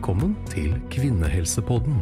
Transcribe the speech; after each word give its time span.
Velkommen 0.00 0.30
til 0.48 0.70
Kvinnehelsepodden. 0.88 1.98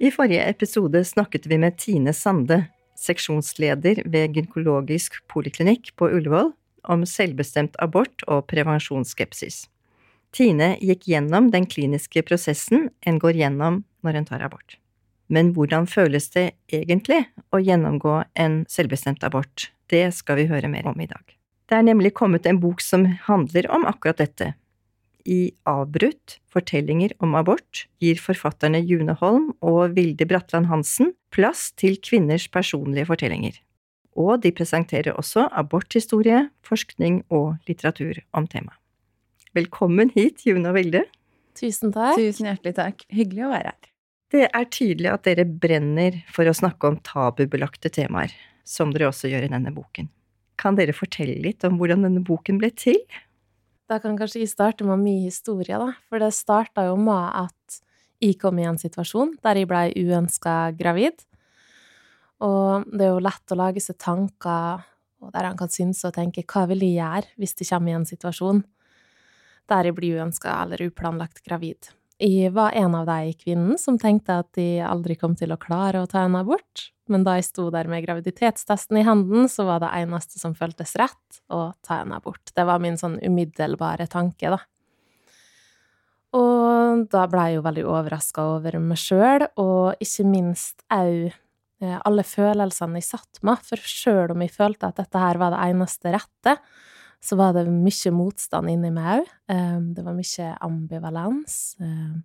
I 0.00 0.08
forrige 0.08 0.46
episode 0.48 1.04
snakket 1.04 1.44
vi 1.44 1.58
med 1.60 1.76
Tine 1.76 2.14
Sande, 2.16 2.62
seksjonsleder 2.96 4.00
ved 4.06 4.32
gynekologisk 4.32 5.20
poliklinikk 5.28 5.92
på 6.00 6.08
Ullevål, 6.08 6.54
om 6.88 7.04
selvbestemt 7.04 7.76
abort 7.84 8.24
og 8.24 8.48
prevensjonsskepsis. 8.48 9.66
Tine 10.36 10.76
gikk 10.78 11.08
gjennom 11.10 11.50
den 11.50 11.66
kliniske 11.66 12.22
prosessen 12.26 12.88
en 13.06 13.18
går 13.18 13.40
gjennom 13.40 13.82
når 14.06 14.20
en 14.20 14.28
tar 14.28 14.44
abort. 14.46 14.78
Men 15.30 15.52
hvordan 15.54 15.86
føles 15.90 16.30
det 16.34 16.52
egentlig 16.74 17.24
å 17.54 17.60
gjennomgå 17.62 18.22
en 18.34 18.64
selvbestemt 18.70 19.22
abort? 19.26 19.70
Det 19.90 20.08
skal 20.14 20.40
vi 20.40 20.48
høre 20.50 20.70
mer 20.70 20.88
om 20.90 20.98
i 21.02 21.10
dag. 21.10 21.22
Det 21.70 21.78
er 21.78 21.86
nemlig 21.86 22.14
kommet 22.18 22.46
en 22.50 22.58
bok 22.62 22.82
som 22.82 23.06
handler 23.26 23.68
om 23.70 23.86
akkurat 23.86 24.18
dette, 24.18 24.54
i 25.26 25.52
Avbrutt 25.68 26.38
fortellinger 26.50 27.12
om 27.20 27.34
abort 27.38 27.84
gir 28.02 28.20
forfatterne 28.20 28.80
June 28.80 29.14
Holm 29.20 29.50
og 29.60 29.96
Vilde 29.96 30.26
Bratland 30.28 30.70
Hansen 30.70 31.12
plass 31.34 31.70
til 31.78 31.98
kvinners 32.02 32.48
personlige 32.48 33.08
fortellinger. 33.10 33.60
Og 34.18 34.40
de 34.42 34.52
presenterer 34.52 35.14
også 35.14 35.46
aborthistorie, 35.52 36.48
forskning 36.66 37.22
og 37.30 37.60
litteratur 37.68 38.22
om 38.32 38.48
temaet. 38.50 38.79
Velkommen 39.50 40.12
hit, 40.14 40.44
June 40.46 40.68
og 40.70 40.76
Vilde. 40.76 41.00
Tusen 41.58 41.90
takk. 41.90 42.14
Tusen 42.20 42.46
hjertelig 42.46 42.76
takk. 42.76 43.00
Hyggelig 43.10 43.48
å 43.48 43.50
være 43.50 43.72
her. 43.72 43.88
Det 44.30 44.44
er 44.46 44.68
tydelig 44.70 45.10
at 45.10 45.24
dere 45.26 45.42
brenner 45.42 46.20
for 46.30 46.46
å 46.46 46.54
snakke 46.54 46.86
om 46.86 47.00
tabubelagte 47.02 47.90
temaer, 47.90 48.30
som 48.62 48.94
dere 48.94 49.08
også 49.08 49.26
gjør 49.32 49.48
i 49.48 49.50
denne 49.50 49.74
boken. 49.74 50.06
Kan 50.54 50.78
dere 50.78 50.94
fortelle 50.94 51.34
litt 51.42 51.66
om 51.66 51.80
hvordan 51.80 52.06
denne 52.06 52.22
boken 52.22 52.62
ble 52.62 52.70
til? 52.78 53.02
Da 53.90 53.98
kan 53.98 54.14
kanskje 54.14 54.44
jeg 54.44 54.54
starte 54.54 54.86
med 54.86 55.02
mye 55.02 55.26
historie, 55.26 55.82
da. 55.82 55.98
For 56.06 56.22
det 56.22 56.30
starta 56.38 56.86
jo 56.86 56.94
med 57.02 57.26
at 57.42 57.82
jeg 58.22 58.38
kom 58.38 58.60
i 58.62 58.70
en 58.70 58.78
situasjon 58.78 59.34
der 59.42 59.58
jeg 59.58 59.66
blei 59.66 59.88
uønska 59.98 60.76
gravid. 60.78 61.26
Og 62.46 62.86
det 62.86 63.08
er 63.08 63.16
jo 63.16 63.24
lett 63.26 63.50
å 63.50 63.58
lage 63.58 63.82
seg 63.82 63.98
tanker, 63.98 64.86
og 65.18 65.34
der 65.34 65.50
han 65.50 65.58
kan 65.58 65.74
synes 65.74 66.06
og 66.06 66.14
tenke 66.14 66.46
hva 66.46 66.68
vil 66.70 66.86
jeg 66.86 67.00
gjøre 67.02 67.34
hvis 67.34 67.58
jeg 67.58 67.74
kommer 67.74 67.90
i 67.90 67.98
en 67.98 68.14
situasjon 68.14 68.68
der 69.70 69.88
jeg 69.88 69.96
blir 69.96 70.20
uønska 70.20 70.52
eller 70.64 70.82
uplanlagt 70.88 71.42
gravid. 71.46 71.92
Jeg 72.20 72.52
var 72.52 72.74
en 72.76 72.94
av 72.98 73.06
de 73.08 73.32
kvinnene 73.32 73.78
som 73.80 73.96
tenkte 73.98 74.42
at 74.42 74.50
de 74.58 74.82
aldri 74.84 75.16
kom 75.16 75.32
til 75.38 75.54
å 75.54 75.60
klare 75.60 76.02
å 76.02 76.08
ta 76.10 76.26
en 76.26 76.36
abort, 76.36 76.90
men 77.10 77.24
da 77.24 77.38
jeg 77.38 77.48
sto 77.48 77.70
der 77.72 77.88
med 77.90 78.04
graviditetstesten 78.04 79.00
i 79.00 79.04
hendene, 79.06 79.48
så 79.48 79.64
var 79.66 79.80
det 79.82 79.88
eneste 80.02 80.38
som 80.38 80.52
føltes 80.54 80.92
rett, 81.00 81.40
å 81.48 81.72
ta 81.86 82.02
en 82.04 82.12
abort. 82.14 82.52
Det 82.54 82.66
var 82.68 82.82
min 82.82 83.00
sånn 83.00 83.16
umiddelbare 83.24 84.06
tanke, 84.12 84.52
da. 84.52 84.60
Og 86.36 87.06
da 87.10 87.24
ble 87.30 87.46
jeg 87.48 87.58
jo 87.58 87.64
veldig 87.64 87.86
overraska 87.90 88.44
over 88.52 88.78
meg 88.84 89.00
sjøl, 89.00 89.48
og 89.58 90.04
ikke 90.04 90.28
minst 90.28 90.84
òg 90.94 91.32
eh, 91.32 91.96
alle 91.96 92.26
følelsene 92.26 93.00
jeg 93.00 93.08
satt 93.08 93.40
med, 93.46 93.64
for 93.66 93.80
sjøl 93.80 94.36
om 94.36 94.44
jeg 94.44 94.54
følte 94.54 94.92
at 94.92 95.00
dette 95.00 95.24
her 95.24 95.40
var 95.40 95.56
det 95.56 95.64
eneste 95.72 96.14
rette, 96.14 96.58
så 97.20 97.36
var 97.36 97.52
det 97.52 97.66
mye 97.68 98.12
motstand 98.16 98.70
inni 98.72 98.90
meg 98.94 99.20
òg. 99.20 99.28
Ehm, 99.52 99.90
det 99.96 100.04
var 100.06 100.16
mye 100.16 100.46
ambivalens. 100.64 101.58
Ehm, 101.80 102.22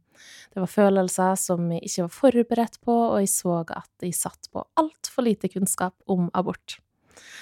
det 0.53 0.63
var 0.63 0.71
følelser 0.71 1.35
som 1.39 1.67
jeg 1.73 1.83
ikke 1.83 2.05
var 2.05 2.15
forberedt 2.15 2.79
på, 2.79 2.95
og 3.11 3.19
jeg 3.19 3.33
så 3.33 3.59
at 3.65 3.91
jeg 4.05 4.15
satt 4.15 4.49
på 4.53 4.63
altfor 4.79 5.27
lite 5.27 5.51
kunnskap 5.51 5.95
om 6.07 6.29
abort. 6.33 6.79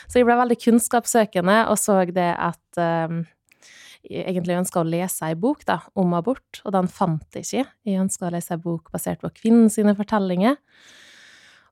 Så 0.09 0.19
jeg 0.19 0.27
ble 0.27 0.37
veldig 0.37 0.57
kunnskapssøkende 0.61 1.63
og 1.69 1.77
så 1.81 2.01
det 2.09 2.31
at 2.33 2.81
ehm, 2.81 3.23
jeg 4.03 4.25
egentlig 4.27 4.57
ønska 4.59 4.81
å 4.81 4.87
lese 4.87 5.29
ei 5.29 5.37
bok 5.39 5.63
da, 5.69 5.77
om 5.95 6.11
abort, 6.17 6.59
og 6.65 6.73
den 6.75 6.89
fant 6.91 7.37
jeg 7.37 7.45
ikke. 7.45 7.69
Jeg 7.87 8.01
ønska 8.01 8.27
å 8.27 8.33
lese 8.33 8.57
ei 8.57 8.63
bok 8.65 8.91
basert 8.91 9.21
på 9.23 9.31
kvinnens 9.37 9.77
fortellinger. 9.79 10.57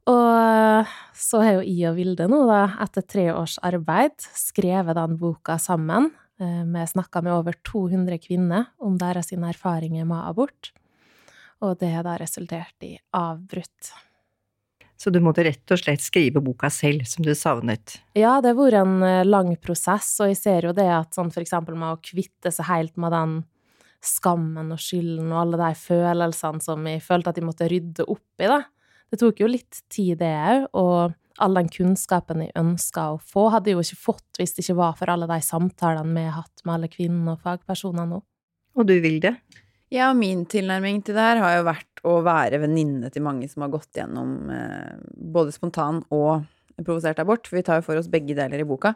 Og 0.10 0.92
så 1.14 1.42
har 1.44 1.60
jo 1.60 1.66
jeg 1.66 1.92
og 1.92 1.98
Vilde 2.00 2.28
nå, 2.32 2.42
da, 2.50 2.64
etter 2.82 3.06
tre 3.06 3.28
års 3.36 3.60
arbeid, 3.62 4.16
skrevet 4.34 4.98
den 4.98 5.18
boka 5.22 5.60
sammen. 5.62 6.10
Eh, 6.42 6.64
vi 6.66 6.86
snakka 6.90 7.22
med 7.22 7.36
over 7.36 7.58
200 7.68 8.18
kvinner 8.24 8.72
om 8.82 8.98
deres 8.98 9.32
erfaringer 9.36 10.08
med 10.10 10.24
abort, 10.26 10.72
og 11.62 11.78
det 11.78 11.92
har 11.94 12.08
da 12.08 12.18
resultert 12.18 12.88
i 12.88 12.96
avbrutt. 13.14 13.92
Så 14.98 15.10
du 15.10 15.18
måtte 15.22 15.46
rett 15.46 15.74
og 15.74 15.80
slett 15.82 16.02
skrive 16.02 16.42
boka 16.46 16.70
selv, 16.70 17.06
som 17.10 17.26
du 17.26 17.34
savnet? 17.38 18.00
Ja, 18.14 18.36
det 18.42 18.54
har 18.54 18.58
vært 18.58 18.82
en 18.82 19.00
eh, 19.06 19.24
lang 19.26 19.54
prosess, 19.62 20.16
og 20.22 20.34
jeg 20.34 20.42
ser 20.42 20.70
jo 20.70 20.76
det 20.78 20.90
at 20.90 21.14
sånn 21.14 21.30
for 21.34 21.46
eksempel 21.46 21.78
med 21.78 21.94
å 21.94 22.02
kvitte 22.02 22.54
seg 22.54 22.70
helt 22.70 22.98
med 23.02 23.14
den 23.14 23.40
skammen 24.02 24.74
og 24.74 24.82
skylden 24.82 25.30
og 25.30 25.44
alle 25.44 25.58
de 25.62 25.74
følelsene 25.78 26.64
som 26.66 26.86
jeg 26.90 27.04
følte 27.06 27.30
at 27.30 27.38
jeg 27.38 27.46
måtte 27.46 27.70
rydde 27.70 28.10
opp 28.10 28.42
i, 28.42 28.50
da 28.50 28.64
det 29.12 29.20
tok 29.20 29.42
jo 29.44 29.50
litt 29.52 29.82
tid, 29.92 30.18
det 30.22 30.32
òg, 30.32 30.68
og 30.78 31.18
all 31.42 31.58
den 31.58 31.72
kunnskapen 31.72 32.44
jeg 32.46 32.54
ønska 32.60 33.08
å 33.14 33.18
få, 33.20 33.48
hadde 33.54 33.72
jeg 33.72 33.78
jo 33.78 33.86
ikke 33.86 34.06
fått 34.12 34.40
hvis 34.40 34.56
det 34.56 34.66
ikke 34.66 34.78
var 34.82 34.96
for 35.00 35.12
alle 35.12 35.28
de 35.30 35.40
samtalene 35.44 36.16
vi 36.16 36.28
har 36.28 36.38
hatt 36.44 36.64
med 36.66 36.76
alle 36.76 36.92
kvinnene 36.92 37.36
og 37.36 37.44
fagpersoner 37.44 38.08
nå. 38.10 38.22
Og 38.78 38.88
du 38.88 38.96
vil 39.04 39.20
det? 39.24 39.36
Ja, 39.92 40.14
min 40.16 40.46
tilnærming 40.48 41.02
til 41.04 41.18
det 41.18 41.26
her 41.26 41.42
har 41.44 41.58
jo 41.58 41.68
vært 41.68 42.04
å 42.08 42.14
være 42.24 42.62
venninne 42.62 43.10
til 43.12 43.26
mange 43.26 43.50
som 43.52 43.66
har 43.66 43.74
gått 43.74 44.00
gjennom 44.00 44.52
eh, 44.54 44.94
både 45.36 45.52
spontan 45.52 46.00
og 46.16 46.46
provosert 46.82 47.20
abort, 47.22 47.50
for 47.50 47.60
vi 47.60 47.66
tar 47.68 47.82
jo 47.82 47.88
for 47.90 48.00
oss 48.00 48.08
begge 48.12 48.38
deler 48.38 48.64
i 48.64 48.68
boka. 48.68 48.94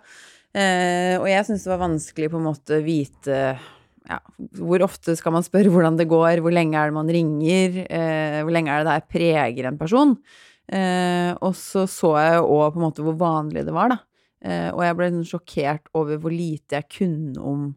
Eh, 0.56 1.18
og 1.20 1.28
jeg 1.28 1.44
syns 1.50 1.66
det 1.66 1.74
var 1.74 1.84
vanskelig 1.84 2.32
på 2.32 2.40
en 2.40 2.48
måte 2.48 2.80
vite 2.86 3.40
ja, 4.10 4.20
hvor 4.60 4.84
ofte 4.86 5.16
skal 5.18 5.34
man 5.36 5.46
spørre 5.46 5.72
hvordan 5.74 5.98
det 6.00 6.08
går, 6.12 6.42
hvor 6.44 6.54
lenge 6.54 6.78
er 6.78 6.92
det 6.92 6.98
man 6.98 7.12
ringer, 7.12 7.80
eh, 7.86 8.42
hvor 8.44 8.54
lenge 8.54 8.74
er 8.74 8.84
det 8.84 8.90
det 8.90 8.98
her 8.98 9.08
preger 9.12 9.70
en 9.70 9.80
person? 9.80 10.16
Eh, 10.66 11.32
og 11.46 11.56
så 11.58 11.86
så 11.90 12.16
jeg 12.18 12.44
òg 12.44 12.74
på 12.74 12.82
en 12.82 12.86
måte 12.88 13.06
hvor 13.06 13.18
vanlig 13.20 13.66
det 13.68 13.74
var, 13.76 13.94
da. 13.94 14.00
Eh, 14.46 14.70
og 14.74 14.84
jeg 14.86 14.98
ble 14.98 15.10
sånn 15.14 15.30
sjokkert 15.30 15.90
over 15.98 16.22
hvor 16.22 16.34
lite 16.34 16.80
jeg 16.80 16.90
kunne 17.00 17.42
om 17.42 17.72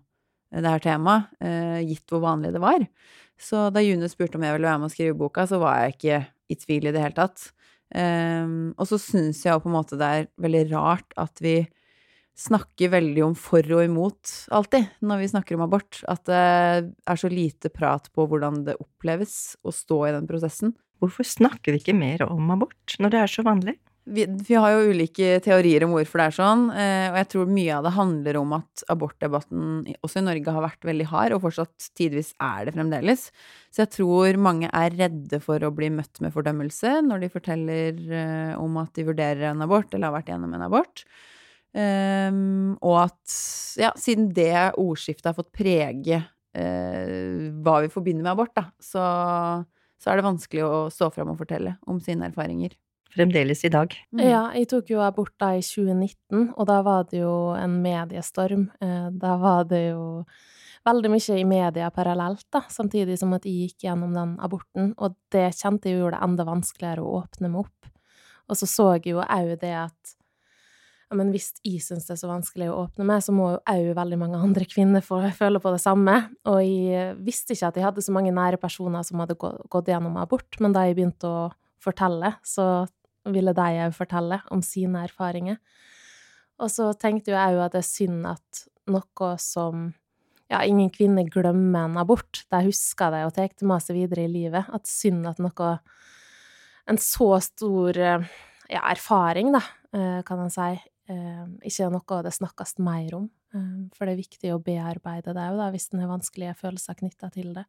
det 0.53 0.72
her 0.72 0.84
temaet, 0.84 1.28
eh, 1.44 1.81
gitt 1.89 2.09
hvor 2.09 2.25
vanlig 2.25 2.55
det 2.55 2.62
var. 2.65 2.84
Så 3.39 3.69
da 3.72 3.83
June 3.84 4.09
spurte 4.10 4.39
om 4.39 4.45
jeg 4.45 4.56
ville 4.56 4.69
være 4.69 4.83
med 4.83 4.91
å 4.91 4.93
skrive 4.93 5.16
boka, 5.16 5.45
så 5.47 5.60
var 5.62 5.83
jeg 5.83 5.97
ikke 5.97 6.21
i 6.49 6.56
tvil 6.59 6.89
i 6.89 6.95
det 6.95 7.05
hele 7.05 7.16
tatt. 7.16 7.50
Eh, 7.95 8.45
og 8.77 8.89
så 8.89 9.00
syns 9.00 9.45
jeg 9.45 9.53
jo 9.55 9.65
på 9.65 9.71
en 9.72 9.77
måte 9.78 10.00
det 10.00 10.09
er 10.09 10.31
veldig 10.41 10.65
rart 10.75 11.16
at 11.21 11.41
vi 11.45 11.60
snakker 12.38 12.93
veldig 12.93 13.25
om 13.26 13.34
for 13.38 13.66
og 13.75 13.82
imot 13.82 14.34
alltid 14.54 14.87
når 15.04 15.22
vi 15.22 15.31
snakker 15.32 15.59
om 15.59 15.66
abort. 15.66 16.03
At 16.10 16.25
det 16.28 16.38
er 16.38 17.21
så 17.21 17.31
lite 17.32 17.72
prat 17.75 18.09
på 18.15 18.28
hvordan 18.31 18.62
det 18.69 18.78
oppleves 18.82 19.56
å 19.66 19.75
stå 19.75 20.04
i 20.09 20.15
den 20.15 20.28
prosessen. 20.31 20.77
Hvorfor 21.03 21.27
snakker 21.27 21.75
vi 21.75 21.82
ikke 21.82 21.98
mer 21.98 22.25
om 22.27 22.50
abort 22.54 22.98
når 23.03 23.15
det 23.15 23.22
er 23.22 23.37
så 23.38 23.47
vanlig? 23.47 23.78
Vi, 24.09 24.25
vi 24.25 24.56
har 24.56 24.72
jo 24.72 24.94
ulike 24.94 25.34
teorier 25.44 25.84
om 25.84 25.93
hvorfor 25.93 26.21
det 26.21 26.27
er 26.31 26.37
sånn, 26.38 26.62
eh, 26.72 27.10
og 27.10 27.16
jeg 27.21 27.28
tror 27.34 27.50
mye 27.53 27.75
av 27.77 27.84
det 27.84 27.93
handler 27.93 28.38
om 28.41 28.54
at 28.56 28.84
abortdebatten 28.88 29.66
også 29.98 30.22
i 30.22 30.25
Norge 30.25 30.54
har 30.56 30.65
vært 30.65 30.87
veldig 30.88 31.09
hard, 31.10 31.34
og 31.37 31.43
fortsatt 31.43 31.91
tidvis 31.98 32.31
er 32.41 32.65
det 32.65 32.72
fremdeles. 32.78 33.27
Så 33.69 33.84
jeg 33.84 33.93
tror 33.98 34.41
mange 34.41 34.71
er 34.72 34.97
redde 34.97 35.43
for 35.44 35.60
å 35.60 35.75
bli 35.77 35.91
møtt 35.93 36.22
med 36.25 36.32
fordømmelse 36.32 37.03
når 37.04 37.27
de 37.27 37.31
forteller 37.34 38.00
eh, 38.09 38.54
om 38.56 38.81
at 38.81 38.94
de 38.97 39.04
vurderer 39.10 39.50
en 39.50 39.66
abort 39.66 39.93
eller 39.93 40.09
har 40.09 40.16
vært 40.16 40.32
gjennom 40.32 40.56
en 40.56 40.65
abort. 40.71 41.04
Um, 41.77 42.79
og 42.81 42.97
at 43.05 43.34
ja, 43.79 43.93
siden 44.01 44.31
det 44.34 44.73
ordskiftet 44.81 45.28
har 45.28 45.37
fått 45.37 45.53
prege 45.54 46.22
uh, 46.25 47.48
hva 47.60 47.78
vi 47.84 47.91
forbinder 47.92 48.25
med 48.25 48.33
abort, 48.33 48.54
da, 48.57 48.71
så, 48.81 49.04
så, 50.01 50.10
er 50.10 50.19
det 50.19 50.27
vanskelig 50.27 50.65
å 50.65 50.84
stå 50.92 51.10
fram 51.15 51.34
og 51.34 51.41
fortelle 51.42 51.77
om 51.87 52.01
sine 52.03 52.31
erfaringer. 52.31 52.75
Fremdeles 53.13 53.65
i 53.65 53.72
dag. 53.72 53.95
Mm. 54.13 54.25
Ja, 54.25 54.42
jeg 54.57 54.69
tok 54.72 54.91
jo 54.92 55.03
abort 55.04 55.34
da 55.41 55.54
i 55.57 55.65
2019, 55.65 56.54
og 56.57 56.69
da 56.69 56.81
var 56.84 57.07
det 57.09 57.22
jo 57.22 57.34
en 57.57 57.78
mediestorm. 57.84 58.69
Uh, 58.81 59.09
da 59.13 59.37
var 59.41 59.69
det 59.69 59.91
jo 59.91 60.25
veldig 60.89 61.10
mye 61.13 61.37
i 61.37 61.47
media 61.48 61.91
parallelt, 61.92 62.47
da, 62.54 62.63
samtidig 62.72 63.19
som 63.21 63.34
at 63.37 63.45
jeg 63.45 63.69
gikk 63.69 63.89
gjennom 63.89 64.15
den 64.16 64.37
aborten, 64.45 64.95
og 64.97 65.16
det 65.34 65.51
kjente 65.59 65.91
jeg 65.91 66.01
gjorde 66.01 66.16
det 66.16 66.28
enda 66.31 66.48
vanskeligere 66.48 67.04
å 67.04 67.19
åpne 67.21 67.53
meg 67.53 67.66
opp. 67.66 67.92
Og 68.48 68.57
så 68.57 68.69
så 68.69 68.87
jeg 68.97 69.13
jo 69.13 69.21
òg 69.21 69.59
det 69.60 69.75
at 69.77 70.17
men 71.16 71.31
hvis 71.33 71.55
jeg 71.65 71.81
syns 71.81 72.05
det 72.05 72.15
er 72.15 72.21
så 72.21 72.28
vanskelig 72.28 72.66
å 72.69 72.83
åpne 72.83 73.07
meg, 73.09 73.22
så 73.25 73.33
må 73.33 73.47
jo 73.55 73.60
òg 73.72 73.87
veldig 73.97 74.19
mange 74.21 74.41
andre 74.45 74.66
kvinner 74.69 75.05
få 75.05 75.22
føle 75.37 75.60
på 75.63 75.72
det 75.72 75.81
samme. 75.81 76.16
Og 76.51 76.59
jeg 76.60 77.15
visste 77.25 77.55
ikke 77.55 77.71
at 77.71 77.78
jeg 77.81 77.87
hadde 77.87 78.05
så 78.05 78.13
mange 78.13 78.34
nære 78.37 78.60
personer 78.60 79.07
som 79.07 79.22
hadde 79.22 79.39
gått 79.39 79.89
gjennom 79.89 80.19
abort, 80.21 80.59
men 80.60 80.75
da 80.77 80.84
jeg 80.84 80.99
begynte 80.99 81.31
å 81.31 81.47
fortelle, 81.81 82.34
så 82.45 82.84
ville 83.28 83.55
de 83.57 83.78
òg 83.87 83.95
fortelle 83.97 84.41
om 84.53 84.60
sine 84.65 85.07
erfaringer. 85.07 85.57
Og 86.60 86.72
så 86.75 86.91
tenkte 86.99 87.33
jeg 87.33 87.57
òg 87.57 87.65
at 87.69 87.77
det 87.77 87.81
er 87.81 87.89
synd 87.89 88.28
at 88.28 88.66
noe 88.91 89.31
som 89.41 89.89
ja, 90.49 90.63
ingen 90.65 90.91
kvinne 90.93 91.27
glemmer 91.28 91.87
en 91.87 91.97
abort. 92.01 92.43
De 92.53 92.61
husker 92.66 93.13
det 93.15 93.25
og 93.27 93.34
tar 93.37 93.53
det 93.53 93.69
med 93.69 93.84
seg 93.84 94.01
videre 94.01 94.25
i 94.25 94.33
livet. 94.33 94.69
At 94.72 94.89
synd 94.89 95.28
at 95.28 95.41
noe 95.43 95.78
En 96.89 96.97
så 96.97 97.34
stor 97.45 97.99
ja, 98.01 98.78
erfaring, 98.81 99.51
da, 99.53 99.61
kan 100.25 100.41
en 100.41 100.49
si, 100.49 100.71
ikke 101.09 101.87
er 101.87 101.93
noe 101.95 102.22
det 102.27 102.34
snakkes 102.37 102.77
mer 102.84 103.15
om. 103.16 103.28
For 103.97 104.05
det 104.05 104.13
er 104.13 104.21
viktig 104.21 104.53
å 104.53 104.60
bearbeide 104.60 105.33
det 105.33 105.47
òg, 105.55 105.63
hvis 105.72 105.89
en 105.93 106.03
har 106.05 106.10
vanskelige 106.10 106.57
følelser 106.59 106.99
knytta 106.99 107.31
til 107.33 107.55
det. 107.57 107.65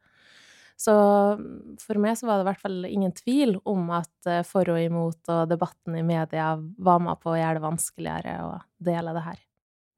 Så 0.79 0.93
mm, 1.35 1.75
for 1.83 1.99
meg 1.99 2.15
så 2.15 2.29
var 2.29 2.39
det 2.39 2.45
i 2.45 2.49
hvert 2.53 2.63
fall 2.63 2.79
ingen 2.87 3.11
tvil 3.15 3.57
om 3.67 3.89
at 3.97 4.29
eh, 4.31 4.45
for 4.47 4.69
og 4.71 4.79
imot 4.79 5.31
og 5.33 5.51
debatten 5.51 5.97
i 5.99 6.05
media 6.07 6.53
var 6.55 7.03
med 7.03 7.19
på 7.19 7.33
å 7.33 7.37
gjøre 7.39 7.59
det 7.59 7.65
vanskeligere 7.65 8.35
å 8.45 8.53
dele 8.87 9.15
det 9.17 9.25
her. 9.25 9.41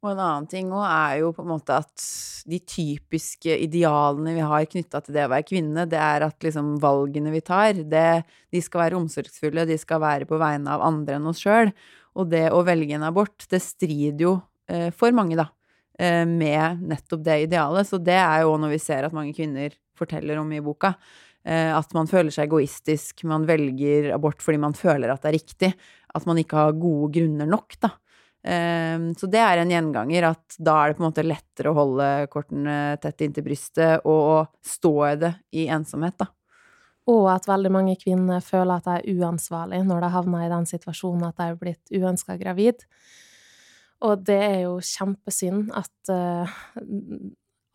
Og 0.02 0.16
en 0.16 0.22
annen 0.26 0.48
ting 0.50 0.72
òg 0.74 0.82
er 0.88 1.20
jo 1.20 1.28
på 1.38 1.44
en 1.44 1.52
måte 1.52 1.76
at 1.78 2.06
de 2.50 2.58
typiske 2.66 3.54
idealene 3.68 4.34
vi 4.34 4.48
har 4.50 4.66
knytta 4.72 5.04
til 5.06 5.14
det 5.14 5.28
å 5.28 5.34
være 5.36 5.46
kvinne, 5.46 5.86
det 5.86 6.00
er 6.02 6.26
at 6.26 6.42
liksom 6.42 6.72
valgene 6.82 7.34
vi 7.36 7.44
tar, 7.46 7.78
det, 7.78 8.24
de 8.50 8.62
skal 8.66 8.88
være 8.88 8.98
omsorgsfulle, 8.98 9.68
de 9.70 9.78
skal 9.78 10.02
være 10.02 10.26
på 10.26 10.42
vegne 10.42 10.74
av 10.74 10.82
andre 10.88 11.20
enn 11.20 11.30
oss 11.30 11.44
sjøl. 11.46 11.70
Og 12.20 12.28
det 12.32 12.48
å 12.52 12.64
velge 12.68 12.98
en 12.98 13.08
abort, 13.08 13.46
det 13.52 13.62
strider 13.64 14.26
jo 14.26 14.36
eh, 14.72 14.90
for 14.96 15.16
mange, 15.16 15.38
da, 15.40 15.48
eh, 16.00 16.26
med 16.28 16.84
nettopp 16.92 17.24
det 17.24 17.40
idealet. 17.48 17.88
Så 17.88 18.02
det 18.04 18.20
er 18.20 18.44
jo 18.44 18.58
når 18.60 18.76
vi 18.76 18.82
ser 18.84 19.08
at 19.08 19.16
mange 19.16 19.36
kvinner 19.38 19.76
forteller 19.98 20.42
om 20.42 20.52
i 20.52 20.62
boka. 20.64 20.94
Eh, 21.48 21.72
at 21.74 21.96
man 21.98 22.10
føler 22.12 22.34
seg 22.34 22.50
egoistisk, 22.50 23.24
man 23.30 23.48
velger 23.50 24.12
abort 24.16 24.44
fordi 24.44 24.62
man 24.62 24.78
føler 24.78 25.14
at 25.14 25.24
det 25.24 25.32
er 25.32 25.40
riktig. 25.40 25.74
At 26.12 26.28
man 26.28 26.42
ikke 26.42 26.60
har 26.60 26.80
gode 26.80 27.14
grunner 27.16 27.50
nok, 27.50 27.80
da. 27.82 27.96
Så 28.42 29.28
det 29.30 29.38
er 29.38 29.60
en 29.62 29.70
gjenganger 29.70 30.26
at 30.32 30.56
da 30.58 30.74
er 30.82 30.90
det 30.90 30.96
på 30.98 31.04
en 31.04 31.12
måte 31.12 31.22
lettere 31.22 31.70
å 31.70 31.76
holde 31.78 32.08
kortene 32.34 32.96
tett 32.98 33.22
inntil 33.22 33.46
brystet 33.46 34.08
og 34.10 34.50
stå 34.66 34.94
i 35.12 35.12
det 35.22 35.30
i 35.62 35.68
ensomhet, 35.70 36.16
da. 36.18 36.26
Og 37.12 37.28
at 37.34 37.50
veldig 37.50 37.72
mange 37.74 37.98
kvinner 38.00 38.44
føler 38.46 38.78
at 38.78 38.88
de 38.88 39.00
er 39.00 39.20
uansvarlig 39.20 39.82
når 39.88 40.06
de 40.06 40.14
havner 40.16 40.46
i 40.46 40.54
den 40.54 40.70
situasjonen 40.70 41.28
at 41.28 41.38
de 41.40 41.50
er 41.50 41.60
blitt 41.60 41.92
uønska 41.92 42.38
gravid. 42.40 42.86
Og 44.08 44.24
det 44.26 44.40
er 44.40 44.60
jo 44.64 44.80
kjempesynd 44.82 45.70
at 45.78 46.12
uh, 46.14 46.54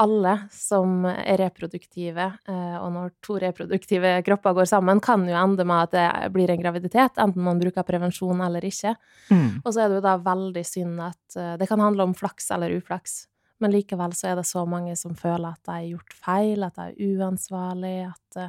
alle 0.02 0.32
som 0.52 1.06
er 1.08 1.38
reproduktive, 1.40 2.26
uh, 2.50 2.78
og 2.80 2.88
når 2.96 3.12
to 3.24 3.38
reproduktive 3.42 4.10
kropper 4.26 4.56
går 4.58 4.68
sammen, 4.72 5.00
kan 5.04 5.22
jo 5.28 5.36
ende 5.38 5.66
med 5.68 5.86
at 5.86 5.94
det 5.94 6.32
blir 6.34 6.50
en 6.52 6.64
graviditet, 6.64 7.20
enten 7.22 7.46
man 7.46 7.62
bruker 7.62 7.86
prevensjon 7.86 8.42
eller 8.46 8.66
ikke. 8.66 8.96
Mm. 9.30 9.62
Og 9.62 9.70
så 9.70 9.84
er 9.84 9.92
det 9.92 10.00
jo 10.00 10.06
da 10.08 10.16
veldig 10.26 10.66
synd 10.66 11.00
at 11.06 11.38
uh, 11.38 11.54
det 11.60 11.70
kan 11.70 11.82
handle 11.82 12.08
om 12.08 12.16
flaks 12.18 12.50
eller 12.56 12.74
uflaks, 12.80 13.24
men 13.62 13.72
likevel 13.72 14.12
så 14.16 14.32
er 14.32 14.40
det 14.40 14.48
så 14.50 14.66
mange 14.68 14.98
som 14.98 15.14
føler 15.16 15.54
at 15.54 15.62
de 15.64 15.78
har 15.78 15.88
gjort 15.94 16.20
feil, 16.26 16.66
at 16.66 16.76
de 16.76 16.90
er 16.90 17.16
uansvarlig, 17.16 17.98
at, 18.10 18.42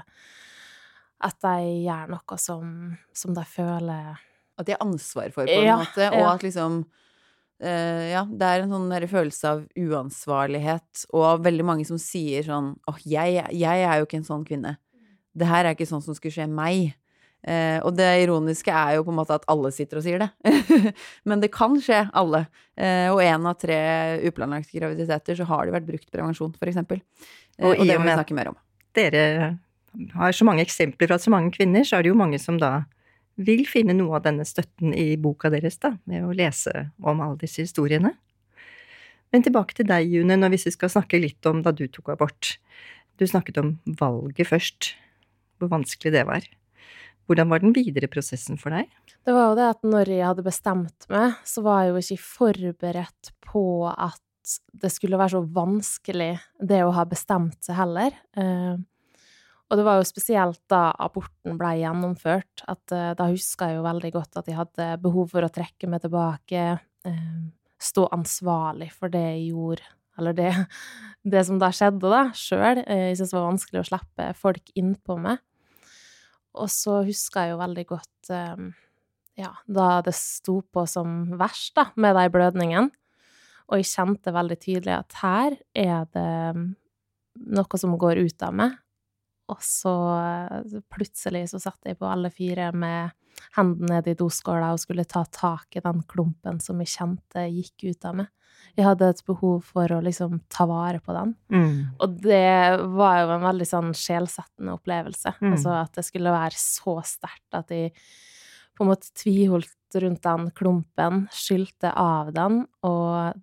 at 1.24 1.38
de 1.42 1.56
gjør 1.88 2.14
noe 2.14 2.38
som, 2.42 2.72
som 3.16 3.34
de 3.34 3.44
føler 3.50 4.18
At 4.58 4.68
de 4.68 4.75
har 4.75 4.84
ansvar 4.86 5.31
for, 5.34 5.50
på 5.50 5.60
en 5.64 5.66
ja, 5.66 5.78
måte, 5.81 6.10
og 6.12 6.22
ja. 6.22 6.31
at 6.36 6.46
liksom 6.46 6.86
Uh, 7.58 8.04
ja, 8.12 8.19
det 8.30 8.46
er 8.46 8.62
en 8.62 8.69
sånn 8.69 8.92
følelse 9.10 9.50
av 9.50 9.64
uansvarlighet, 9.74 11.08
og 11.18 11.42
veldig 11.42 11.64
mange 11.66 11.88
som 11.90 11.98
sier 11.98 12.46
sånn 12.46 12.75
åh, 12.86 12.92
oh, 12.92 13.00
jeg, 13.02 13.40
jeg, 13.50 13.81
er 13.81 13.98
jo 13.98 14.06
ikke 14.06 14.19
en 14.19 14.28
sånn 14.28 14.44
kvinne. 14.46 14.75
Det 15.34 15.48
her 15.50 15.66
er 15.66 15.74
ikke 15.74 15.88
sånn 15.90 16.04
som 16.06 16.14
skulle 16.14 16.36
skje 16.36 16.46
meg. 16.46 16.92
Uh, 17.42 17.81
og 17.81 17.96
det 17.98 18.12
ironiske 18.28 18.70
er 18.70 19.00
jo 19.00 19.08
på 19.08 19.13
en 19.13 19.18
måte 19.24 19.40
at 19.40 19.50
alle 19.50 19.72
sitter 19.74 19.98
og 19.98 20.06
sier 20.06 20.22
det. 20.22 20.30
Men 21.30 21.42
det 21.42 21.50
kan 21.54 21.81
skje 21.81 22.04
alle. 22.13 22.46
Uh, 22.78 23.10
og 23.16 23.25
én 23.25 23.50
av 23.50 23.58
tre 23.58 23.81
uplanlagte 24.30 24.78
graviditeter 24.78 25.42
så 25.42 25.50
har 25.50 25.66
det 25.66 25.80
vært 25.80 25.90
brukt 25.90 26.13
prevensjon, 26.13 26.54
for 26.54 26.70
eksempel. 26.70 27.02
og, 27.58 27.72
og 27.74 27.86
det 27.90 27.98
må 27.98 28.06
vi 28.06 28.20
snakke 28.20 28.38
mer 28.38 28.54
om. 28.54 28.62
Dere 28.94 29.24
har 30.14 30.36
så 30.36 30.46
mange 30.48 30.64
eksempler 30.66 31.10
fra 31.10 31.18
så 31.22 31.34
mange 31.34 31.54
kvinner, 31.56 31.86
så 31.88 31.98
er 31.98 32.06
det 32.06 32.12
jo 32.14 32.20
mange 32.20 32.40
som 32.42 32.60
da 32.62 32.86
vil 33.38 33.66
finne 33.70 33.94
noe 33.98 34.18
av 34.18 34.26
denne 34.26 34.46
støtten 34.48 34.94
i 34.98 35.12
boka 35.22 35.52
deres, 35.54 35.78
da, 35.82 35.94
med 36.10 36.26
å 36.26 36.34
lese 36.36 36.90
om 36.98 37.22
alle 37.22 37.38
disse 37.42 37.66
historiene. 37.66 38.16
Men 39.34 39.44
tilbake 39.44 39.76
til 39.78 39.88
deg, 39.90 40.08
June, 40.10 40.38
når 40.40 40.56
vi 40.56 40.62
skal 40.72 40.92
snakke 40.92 41.20
litt 41.22 41.46
om 41.50 41.62
da 41.66 41.74
du 41.76 41.86
tok 41.92 42.14
abort. 42.16 42.56
Du 43.20 43.28
snakket 43.28 43.60
om 43.62 43.76
valget 44.00 44.50
først, 44.50 44.94
hvor 45.58 45.72
vanskelig 45.74 46.14
det 46.16 46.24
var. 46.30 46.46
Hvordan 47.28 47.50
var 47.52 47.62
den 47.62 47.76
videre 47.76 48.08
prosessen 48.10 48.60
for 48.62 48.74
deg? 48.74 48.88
Det 49.28 49.34
var 49.36 49.50
jo 49.50 49.58
det 49.60 49.66
at 49.74 49.82
når 49.84 50.14
jeg 50.14 50.28
hadde 50.30 50.46
bestemt 50.46 51.10
meg, 51.12 51.36
så 51.44 51.64
var 51.66 51.84
jeg 51.84 51.92
jo 51.92 52.04
ikke 52.06 52.24
forberedt 52.24 53.34
på 53.44 53.66
at 53.92 54.24
det 54.80 54.94
skulle 54.94 55.20
være 55.20 55.36
så 55.36 55.42
vanskelig, 55.44 56.32
det 56.64 56.80
å 56.86 56.94
ha 56.96 57.04
bestemt 57.10 57.60
seg 57.68 57.76
heller. 57.82 58.16
Og 59.68 59.75
det 59.80 59.84
var 59.84 60.00
jo 60.00 60.08
spesielt 60.08 60.62
da 60.72 60.94
aborten 61.04 61.58
ble 61.60 61.74
gjennomført, 61.81 62.64
at 62.72 62.94
uh, 62.96 63.12
da 63.19 63.28
huska 63.34 63.69
jeg 63.69 63.80
jo 63.80 63.88
veldig 63.88 64.12
godt 64.16 64.40
at 64.40 64.48
jeg 64.48 64.60
hadde 64.60 64.88
behov 65.04 65.34
for 65.34 65.44
å 65.44 65.52
trekke 65.52 65.90
meg 65.92 66.06
tilbake, 66.06 66.64
uh, 67.08 67.42
stå 67.78 68.08
ansvarlig 68.16 68.90
for 68.96 69.12
det 69.14 69.25
jeg 69.25 69.50
gjorde, 69.50 69.90
eller 70.18 70.38
det, 70.38 70.54
det 71.36 71.44
som 71.50 71.60
da 71.60 71.74
skjedde, 71.75 72.08
da, 72.08 72.24
sjøl. 72.31 72.84
Uh, 72.86 73.04
jeg 73.10 73.19
syntes 73.19 73.36
det 73.36 73.40
var 73.40 73.50
vanskelig 73.50 73.84
å 73.84 73.90
slippe 73.92 74.30
folk 74.40 74.74
innpå 74.80 75.19
meg. 75.28 75.44
Og 76.58 76.72
så 76.74 77.02
huska 77.06 77.44
jeg 77.44 77.54
jo 77.54 77.60
veldig 77.60 77.84
godt 77.86 78.31
ja, 79.38 79.52
da 79.70 80.00
det 80.02 80.13
sto 80.18 80.56
på 80.74 80.88
som 80.90 81.36
verst, 81.38 81.75
da, 81.78 81.92
med 82.02 82.18
de 82.18 82.24
blødningene. 82.34 82.90
Og 83.68 83.78
jeg 83.78 83.92
kjente 83.92 84.34
veldig 84.34 84.58
tydelig 84.58 84.96
at 84.96 85.20
her 85.22 85.58
er 85.78 86.08
det 86.16 86.66
noe 87.54 87.80
som 87.80 87.94
går 88.02 88.24
ut 88.25 88.46
av 88.48 88.56
meg, 88.58 88.74
og 89.48 89.62
så 89.64 89.94
plutselig 90.92 91.48
så 91.54 91.62
satt 91.62 91.88
jeg 91.88 92.00
på 92.00 92.08
alle 92.10 92.32
fire 92.34 92.72
med 92.76 93.14
hendene 93.56 93.98
nede 93.98 94.14
i 94.14 94.18
doskåla 94.18 94.74
og 94.74 94.82
skulle 94.82 95.06
ta 95.08 95.24
tak 95.32 95.78
i 95.78 95.84
den 95.84 96.02
klumpen 96.10 96.60
som 96.64 96.82
jeg 96.84 96.94
kjente 96.96 97.46
gikk 97.52 97.88
ut 97.92 98.10
av 98.10 98.20
meg. 98.22 98.32
Jeg 98.78 98.86
hadde 98.86 99.10
et 99.10 99.24
behov 99.26 99.62
for 99.66 99.92
å 99.94 100.02
liksom 100.06 100.40
ta 100.54 100.66
vare 100.70 101.00
på 101.02 101.14
den. 101.16 101.34
Mm. 101.54 101.98
Og 102.04 102.18
det 102.22 102.78
var 102.98 103.22
jo 103.22 103.34
en 103.36 103.46
veldig 103.46 103.68
sånn 103.70 103.92
sjelsettende 103.98 104.76
opplevelse. 104.78 105.34
Mm. 105.40 105.52
Altså 105.54 105.74
at 105.78 105.98
det 105.98 106.06
skulle 106.06 106.34
være 106.34 106.60
så 106.62 106.98
sterkt 107.06 107.58
at 107.58 107.74
jeg 107.74 107.94
på 108.78 108.86
en 108.86 108.92
måte 108.92 109.10
tviholdt 109.18 109.98
rundt 110.04 110.22
den 110.26 110.52
klumpen, 110.58 111.24
skylte 111.34 111.94
av 111.98 112.30
den, 112.36 112.66
og 112.86 113.40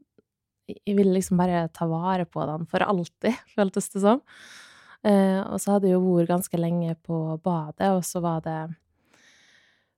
jeg 0.70 0.94
ville 0.96 1.16
liksom 1.16 1.40
bare 1.40 1.66
ta 1.74 1.88
vare 1.90 2.26
på 2.28 2.44
den 2.48 2.68
for 2.70 2.84
alltid, 2.86 3.34
føltes 3.56 3.90
det 3.94 4.04
som. 4.04 4.22
Eh, 4.22 4.63
og 5.04 5.60
så 5.60 5.74
hadde 5.74 5.90
jeg 5.90 5.98
jo 5.98 6.02
vært 6.06 6.30
ganske 6.30 6.58
lenge 6.58 6.94
på 7.04 7.18
badet, 7.44 7.90
og 7.92 8.00
så 8.06 8.22
var 8.24 8.40
det 8.44 8.58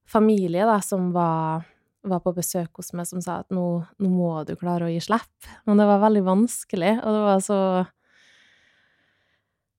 familie 0.06 0.66
da, 0.66 0.78
som 0.82 1.10
var, 1.14 1.66
var 2.06 2.22
på 2.24 2.32
besøk 2.36 2.80
hos 2.80 2.92
meg, 2.96 3.08
som 3.08 3.22
sa 3.22 3.40
at 3.42 3.52
nå, 3.54 3.66
nå, 3.98 4.10
må 4.10 4.32
du 4.46 4.54
klare 4.58 4.88
å 4.88 4.92
gi 4.92 5.02
slipp. 5.02 5.50
Men 5.66 5.82
det 5.82 5.88
var 5.88 6.02
veldig 6.06 6.24
vanskelig, 6.26 6.96
og 7.02 7.18
det 7.18 7.26
var 7.26 7.44
så 7.44 7.60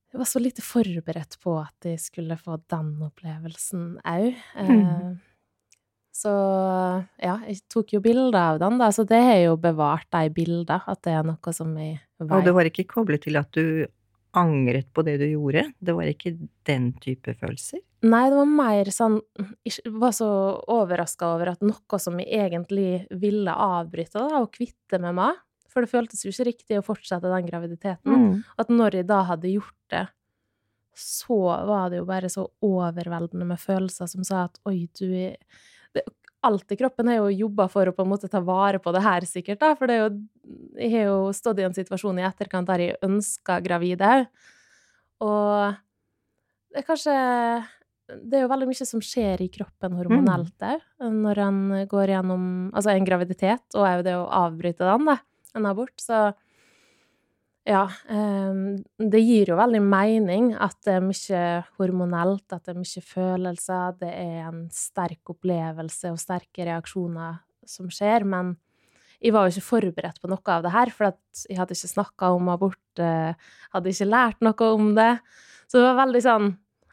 Jeg 0.07 0.21
var 0.21 0.29
så 0.31 0.39
lite 0.39 0.63
forberedt 0.63 1.35
på 1.43 1.57
at 1.59 1.85
jeg 1.85 1.99
skulle 1.99 2.37
få 2.39 2.55
den 2.71 2.93
opplevelsen 3.05 3.97
òg. 4.07 4.37
Eh, 4.55 4.69
mm. 4.71 5.17
Så 6.17 6.31
ja, 7.21 7.35
jeg 7.45 7.59
tok 7.69 7.91
jo 7.93 7.99
bilder 8.01 8.39
av 8.39 8.61
den, 8.63 8.79
da, 8.81 8.87
så 8.95 9.03
det 9.05 9.19
har 9.21 9.37
jo 9.43 9.57
bevart 9.61 10.07
de 10.15 10.31
bildene, 10.33 10.79
at 10.79 11.03
det 11.05 11.13
er 11.13 11.27
noe 11.27 11.53
som 11.53 11.75
jeg 11.77 11.99
veit. 12.17 12.31
Og 12.31 12.47
det 12.47 12.55
var 12.55 12.69
ikke 12.71 12.87
koblet 12.95 13.27
til 13.27 13.37
at 13.37 13.51
du 13.53 13.85
angret 14.37 14.89
på 14.93 15.03
det 15.05 15.17
du 15.21 15.25
gjorde? 15.29 15.65
Det 15.79 15.95
var 15.97 16.09
ikke 16.09 16.33
den 16.67 16.91
type 17.03 17.33
følelser? 17.39 17.81
Nei, 18.05 18.27
det 18.29 18.37
var 18.37 18.49
mer 18.49 18.91
sånn 18.93 19.15
Jeg 19.65 19.91
var 19.97 20.13
så 20.13 20.27
overraska 20.69 21.31
over 21.33 21.53
at 21.55 21.63
noe 21.65 21.99
som 21.99 22.19
jeg 22.21 22.29
egentlig 22.45 23.07
ville 23.09 23.51
avbryte, 23.51 24.21
da, 24.21 24.43
og 24.43 24.51
kvitte 24.53 25.01
med 25.01 25.17
meg 25.17 25.39
For 25.73 25.81
det 25.81 25.91
føltes 25.91 26.21
jo 26.25 26.33
ikke 26.33 26.49
riktig 26.51 26.77
å 26.77 26.85
fortsette 26.85 27.31
den 27.31 27.49
graviditeten. 27.49 28.13
Mm. 28.13 28.45
At 28.57 28.69
når 28.73 29.01
jeg 29.01 29.09
da 29.09 29.23
hadde 29.31 29.55
gjort 29.55 29.75
det, 29.93 30.05
så 30.97 31.41
var 31.69 31.91
det 31.91 31.99
jo 31.99 32.07
bare 32.09 32.29
så 32.33 32.47
overveldende 32.65 33.45
med 33.45 33.61
følelser 33.61 34.09
som 34.09 34.23
sa 34.25 34.47
at 34.47 34.57
oi, 34.69 34.87
du 34.97 35.05
er 35.13 35.35
alt 36.47 36.71
i 36.71 36.77
kroppen 36.79 37.09
har 37.09 37.19
jo 37.19 37.45
jobba 37.45 37.67
for 37.71 37.89
å 37.89 37.93
på 37.95 38.05
en 38.05 38.11
måte 38.11 38.29
ta 38.31 38.41
vare 38.45 38.79
på 38.81 38.93
det 38.95 39.03
her, 39.05 39.25
sikkert, 39.27 39.59
da. 39.63 39.73
For 39.77 39.89
det 39.89 39.97
er 39.97 40.03
jo 40.05 40.09
Jeg 40.77 40.93
har 40.93 41.09
jo 41.09 41.17
stått 41.35 41.61
i 41.61 41.65
en 41.67 41.75
situasjon 41.75 42.19
i 42.21 42.25
etterkant 42.27 42.69
der 42.69 42.83
jeg 42.83 43.01
ønska 43.05 43.59
gravid 43.65 44.03
òg. 44.05 44.27
Og 45.25 45.75
det 46.71 46.83
er 46.83 46.85
kanskje 46.85 47.13
Det 48.07 48.37
er 48.37 48.43
jo 48.45 48.51
veldig 48.51 48.67
mye 48.69 48.85
som 48.87 49.01
skjer 49.03 49.41
i 49.43 49.49
kroppen 49.51 49.95
hormonelt 49.97 50.63
òg, 50.63 50.83
mm. 51.01 51.15
når 51.25 51.41
en 51.43 51.61
går 51.91 52.13
gjennom 52.13 52.43
Altså 52.71 52.93
en 52.93 53.07
graviditet, 53.07 53.65
og 53.75 53.87
òg 53.87 54.03
det 54.07 54.13
å 54.15 54.29
avbryte 54.45 54.85
den, 54.85 55.09
da. 55.09 55.17
En 55.57 55.65
abort. 55.67 55.95
Så 55.99 56.29
ja, 57.67 57.81
ehm, 58.07 58.77
det 58.95 59.19
gir 59.25 59.49
jo 59.51 59.57
veldig 59.59 59.81
mening 59.83 60.53
at 60.55 60.77
det 60.87 60.93
er 60.95 61.03
mye 61.03 61.41
hormonelt, 61.79 62.45
at 62.53 62.63
det 62.63 62.71
er 62.71 62.79
mye 62.79 63.03
følelser, 63.03 63.97
det 63.99 64.11
er 64.13 64.45
en 64.47 64.61
sterk 64.71 65.33
opplevelse 65.33 66.13
og 66.13 66.21
sterke 66.21 66.67
reaksjoner 66.69 67.41
som 67.67 67.89
skjer, 67.91 68.23
men 68.23 68.53
jeg 69.17 69.33
var 69.33 69.47
jo 69.47 69.55
ikke 69.55 69.65
forberedt 69.65 70.21
på 70.21 70.29
noe 70.29 70.53
av 70.53 70.65
det 70.65 70.73
her, 70.73 70.91
for 70.93 71.09
jeg 71.09 71.57
hadde 71.57 71.73
ikke 71.73 71.89
snakka 71.89 72.31
om 72.35 72.51
abort, 72.53 73.01
eh, 73.01 73.33
hadde 73.73 73.93
ikke 73.93 74.09
lært 74.09 74.43
noe 74.45 74.69
om 74.75 74.91
det. 74.97 75.13
Så 75.65 75.79
det 75.79 75.87
var 75.87 76.05
veldig 76.05 76.21
sånn 76.23 76.51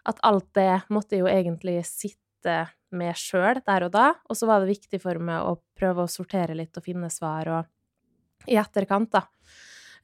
at 0.09 0.21
alt 0.25 0.49
det 0.57 0.85
måtte 0.93 1.17
jeg 1.17 1.25
jo 1.25 1.31
egentlig 1.31 1.79
sitte 1.89 2.57
med 2.95 3.19
sjøl 3.19 3.61
der 3.67 3.87
og 3.87 3.93
da, 3.93 4.07
og 4.29 4.39
så 4.39 4.49
var 4.49 4.63
det 4.63 4.73
viktig 4.73 5.01
for 5.03 5.21
meg 5.21 5.45
å 5.45 5.59
prøve 5.77 6.05
å 6.05 6.11
sortere 6.11 6.57
litt 6.57 6.77
og 6.79 6.85
finne 6.87 7.11
svar 7.13 7.51
og 7.51 8.51
i 8.51 8.59
etterkant, 8.61 9.11
da. 9.13 9.25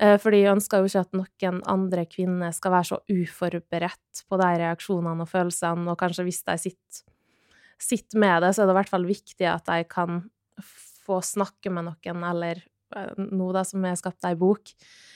Eh, 0.00 0.16
fordi 0.20 0.42
jeg 0.42 0.54
ønsker 0.54 0.80
jo 0.80 0.88
ikke 0.88 1.04
at 1.04 1.16
noen 1.16 1.62
andre 1.68 2.06
kvinner 2.08 2.52
skal 2.56 2.72
være 2.72 2.88
så 2.88 3.00
uforberedt 3.12 4.24
på 4.28 4.40
de 4.40 4.50
reaksjonene 4.62 5.24
og 5.24 5.28
følelsene, 5.28 5.88
og 5.92 6.00
kanskje 6.00 6.24
hvis 6.28 6.44
de 6.46 6.56
sitter, 6.66 7.02
sitter 7.80 8.20
med 8.20 8.44
det, 8.44 8.54
så 8.54 8.62
er 8.62 8.68
det 8.68 8.76
i 8.76 8.80
hvert 8.80 8.92
fall 8.92 9.08
viktig 9.08 9.48
at 9.48 9.68
de 9.68 9.84
kan 9.88 10.22
få 11.10 11.20
snakke 11.24 11.72
med 11.74 11.88
noen, 11.88 12.24
eller 12.30 12.62
eh, 12.96 13.12
noe 13.30 13.54
da 13.56 13.64
som 13.66 13.84
er 13.86 13.98
skapt 13.98 14.26
ei 14.28 14.36
bok, 14.38 14.72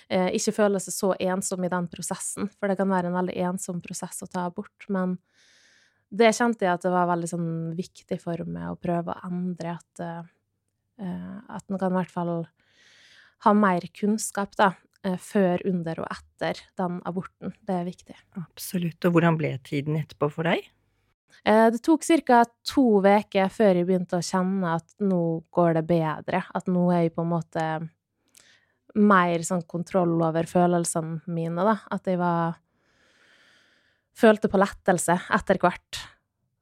eh, 0.08 0.30
ikke 0.36 0.56
føle 0.58 0.82
seg 0.82 0.96
så 0.96 1.12
ensom 1.22 1.64
i 1.64 1.72
den 1.72 1.88
prosessen, 1.92 2.50
for 2.58 2.70
det 2.70 2.78
kan 2.80 2.90
være 2.90 3.10
en 3.10 3.18
veldig 3.20 3.36
ensom 3.50 3.82
prosess 3.84 4.24
å 4.24 4.30
ta 4.30 4.48
abort, 4.50 4.88
men 4.88 5.18
det 6.14 6.34
kjente 6.36 6.66
jeg 6.66 6.76
at 6.76 6.84
det 6.84 6.94
var 6.94 7.10
veldig 7.10 7.30
sånn 7.30 7.52
viktig 7.74 8.20
for 8.22 8.44
meg 8.46 8.70
å 8.70 8.78
prøve 8.78 9.14
å 9.14 9.30
endre, 9.30 9.72
at, 9.80 10.02
uh, 10.04 11.38
at 11.50 11.64
en 11.66 11.80
kan 11.80 11.90
i 11.90 11.96
hvert 11.96 12.12
fall 12.12 12.34
ha 13.46 13.52
mer 13.56 13.82
kunnskap, 13.98 14.54
da, 14.60 14.70
før, 15.20 15.60
under 15.68 15.98
og 16.00 16.06
etter 16.14 16.62
den 16.78 17.00
aborten. 17.04 17.50
Det 17.66 17.74
er 17.74 17.88
viktig. 17.88 18.14
Absolutt. 18.40 19.02
Og 19.04 19.16
hvordan 19.16 19.36
ble 19.36 19.50
tiden 19.66 19.98
etterpå 19.98 20.30
for 20.32 20.48
deg? 20.48 20.70
Eh, 21.44 21.66
det 21.70 21.82
tok 21.84 22.04
ca. 22.04 22.44
to 22.64 23.00
uker 23.04 23.50
før 23.52 23.76
jeg 23.76 23.86
begynte 23.86 24.16
å 24.18 24.24
kjenne 24.24 24.76
at 24.78 24.94
nå 25.00 25.44
går 25.52 25.74
det 25.78 25.84
bedre. 25.88 26.42
At 26.54 26.66
nå 26.66 26.90
er 26.92 27.04
jeg 27.04 27.14
på 27.14 27.24
en 27.24 27.32
måte 27.34 27.66
mer 28.94 29.42
sånn 29.42 29.64
kontroll 29.66 30.14
over 30.22 30.46
følelsene 30.46 31.20
mine, 31.26 31.64
da. 31.66 31.78
At 31.90 32.06
jeg 32.06 32.18
var 32.18 32.60
Følte 34.14 34.46
på 34.46 34.60
lettelse 34.62 35.16
etter 35.34 35.58
hvert. 35.58 35.98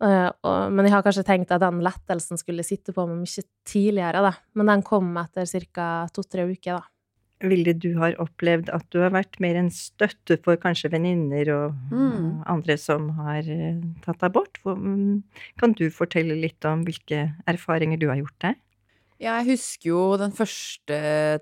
Uh, 0.00 0.32
men 0.72 0.86
jeg 0.86 0.94
har 0.94 1.02
kanskje 1.04 1.24
tenkt 1.26 1.52
at 1.52 1.60
den 1.60 1.82
lettelsen 1.84 2.40
skulle 2.40 2.64
sitte 2.64 2.94
på 2.96 3.04
meg 3.04 3.20
mye 3.20 3.44
tidligere, 3.68 4.22
da. 4.24 4.30
Men 4.56 4.70
den 4.72 4.84
kom 4.86 5.10
etter 5.20 5.44
ca. 5.68 5.88
to-tre 6.16 6.46
uker, 6.48 6.80
da. 6.80 6.91
Vilde, 7.50 7.74
du 7.78 7.94
har 7.98 8.14
opplevd 8.22 8.68
at 8.72 8.84
du 8.94 9.00
har 9.02 9.10
vært 9.14 9.38
mer 9.42 9.56
en 9.58 9.70
støtte 9.74 10.36
for 10.44 10.56
kanskje 10.62 10.90
venninner 10.92 11.48
og, 11.54 11.74
Mm. 11.92 12.42
andre 12.46 12.76
som 12.78 13.08
har 13.18 13.42
eh, 13.48 13.80
tatt 14.04 14.22
abort. 14.22 14.58
Mm, 14.64 15.22
Kan 15.58 15.72
du 15.72 15.88
fortelle 15.90 16.34
litt 16.40 16.64
om 16.64 16.84
hvilke 16.84 17.34
erfaringer 17.46 17.98
du 17.98 18.08
har 18.08 18.16
gjort 18.20 18.38
deg? 18.40 18.56
Ja, 19.22 19.36
jeg 19.38 19.52
husker 19.54 19.86
jo 19.92 20.16
den 20.18 20.32
første 20.34 20.96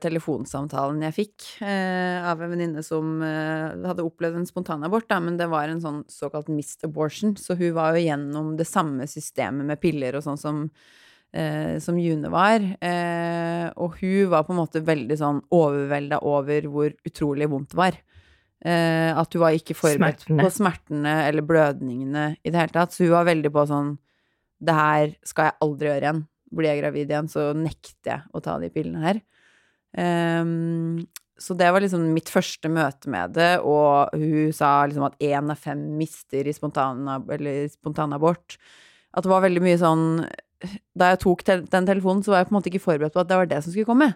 telefonsamtalen 0.04 1.00
jeg 1.06 1.14
fikk 1.16 1.46
eh, 1.64 2.20
av 2.28 2.42
en 2.44 2.50
venninne 2.52 2.82
som 2.84 3.22
eh, 3.24 3.72
hadde 3.88 4.04
opplevd 4.04 4.36
en 4.36 4.48
spontanabort, 4.48 5.06
da, 5.08 5.16
men 5.24 5.38
det 5.40 5.48
var 5.48 5.70
en 5.72 5.80
sånn 5.80 6.02
såkalt 6.10 6.50
missed 6.52 6.84
abortion, 6.84 7.36
så 7.40 7.56
hun 7.56 7.72
var 7.78 7.96
jo 7.96 8.04
gjennom 8.04 8.50
det 8.58 8.66
samme 8.68 9.08
systemet 9.08 9.64
med 9.64 9.80
piller 9.80 10.18
og 10.18 10.26
sånn 10.26 10.36
som, 10.40 10.66
eh, 11.32 11.78
som 11.82 11.98
June 12.00 12.30
var. 12.32 12.64
Eh, 12.80 13.66
og 13.80 13.98
hun 14.00 14.30
var 14.32 14.46
på 14.46 14.54
en 14.54 14.60
måte 14.60 14.82
veldig 14.86 15.18
sånn 15.20 15.42
overvelda 15.54 16.22
over 16.26 16.68
hvor 16.70 16.94
utrolig 17.06 17.50
vondt 17.50 17.74
det 17.74 17.80
var. 17.80 18.00
Eh, 18.60 19.10
at 19.16 19.32
hun 19.32 19.40
var 19.44 19.56
ikke 19.56 19.76
forberedt 19.78 20.26
Smertene. 20.26 20.44
på 20.44 20.52
smertene 20.52 21.14
eller 21.28 21.46
blødningene 21.48 22.26
i 22.44 22.50
det 22.50 22.60
hele 22.60 22.74
tatt. 22.74 22.92
Så 22.92 23.06
hun 23.06 23.16
var 23.16 23.30
veldig 23.30 23.52
på 23.54 23.66
sånn 23.70 23.96
Det 24.60 24.74
her 24.76 25.14
skal 25.24 25.46
jeg 25.48 25.58
aldri 25.64 25.88
gjøre 25.88 26.04
igjen. 26.04 26.18
Blir 26.52 26.68
jeg 26.68 26.80
gravid 26.82 27.12
igjen, 27.14 27.28
så 27.32 27.46
nekter 27.56 28.10
jeg 28.10 28.22
å 28.36 28.42
ta 28.44 28.58
de 28.60 28.68
pillene 28.74 29.00
her. 29.00 29.20
Um, 29.96 30.98
så 31.40 31.56
det 31.56 31.70
var 31.72 31.80
liksom 31.80 32.02
mitt 32.12 32.28
første 32.28 32.68
møte 32.68 33.08
med 33.08 33.32
det, 33.38 33.62
og 33.64 34.12
hun 34.12 34.52
sa 34.52 34.84
liksom 34.84 35.06
at 35.08 35.16
én 35.24 35.48
av 35.48 35.56
fem 35.56 35.80
mister 35.96 36.44
i 36.44 36.52
spontanabort. 36.52 37.32
eller 37.38 37.70
spontanabort. 37.72 38.58
At 39.16 39.24
det 39.24 39.32
var 39.32 39.46
veldig 39.46 39.62
mye 39.64 39.80
sånn 39.80 40.04
Da 40.92 41.12
jeg 41.12 41.20
tok 41.22 41.42
den 41.46 41.86
telefonen, 41.88 42.20
så 42.24 42.34
var 42.34 42.42
jeg 42.42 42.50
på 42.50 42.52
en 42.52 42.58
måte 42.58 42.70
ikke 42.72 42.82
forberedt 42.84 43.14
på 43.14 43.22
at 43.22 43.30
det 43.30 43.38
var 43.40 43.48
det 43.48 43.60
som 43.64 43.72
skulle 43.72 43.88
komme. 43.88 44.10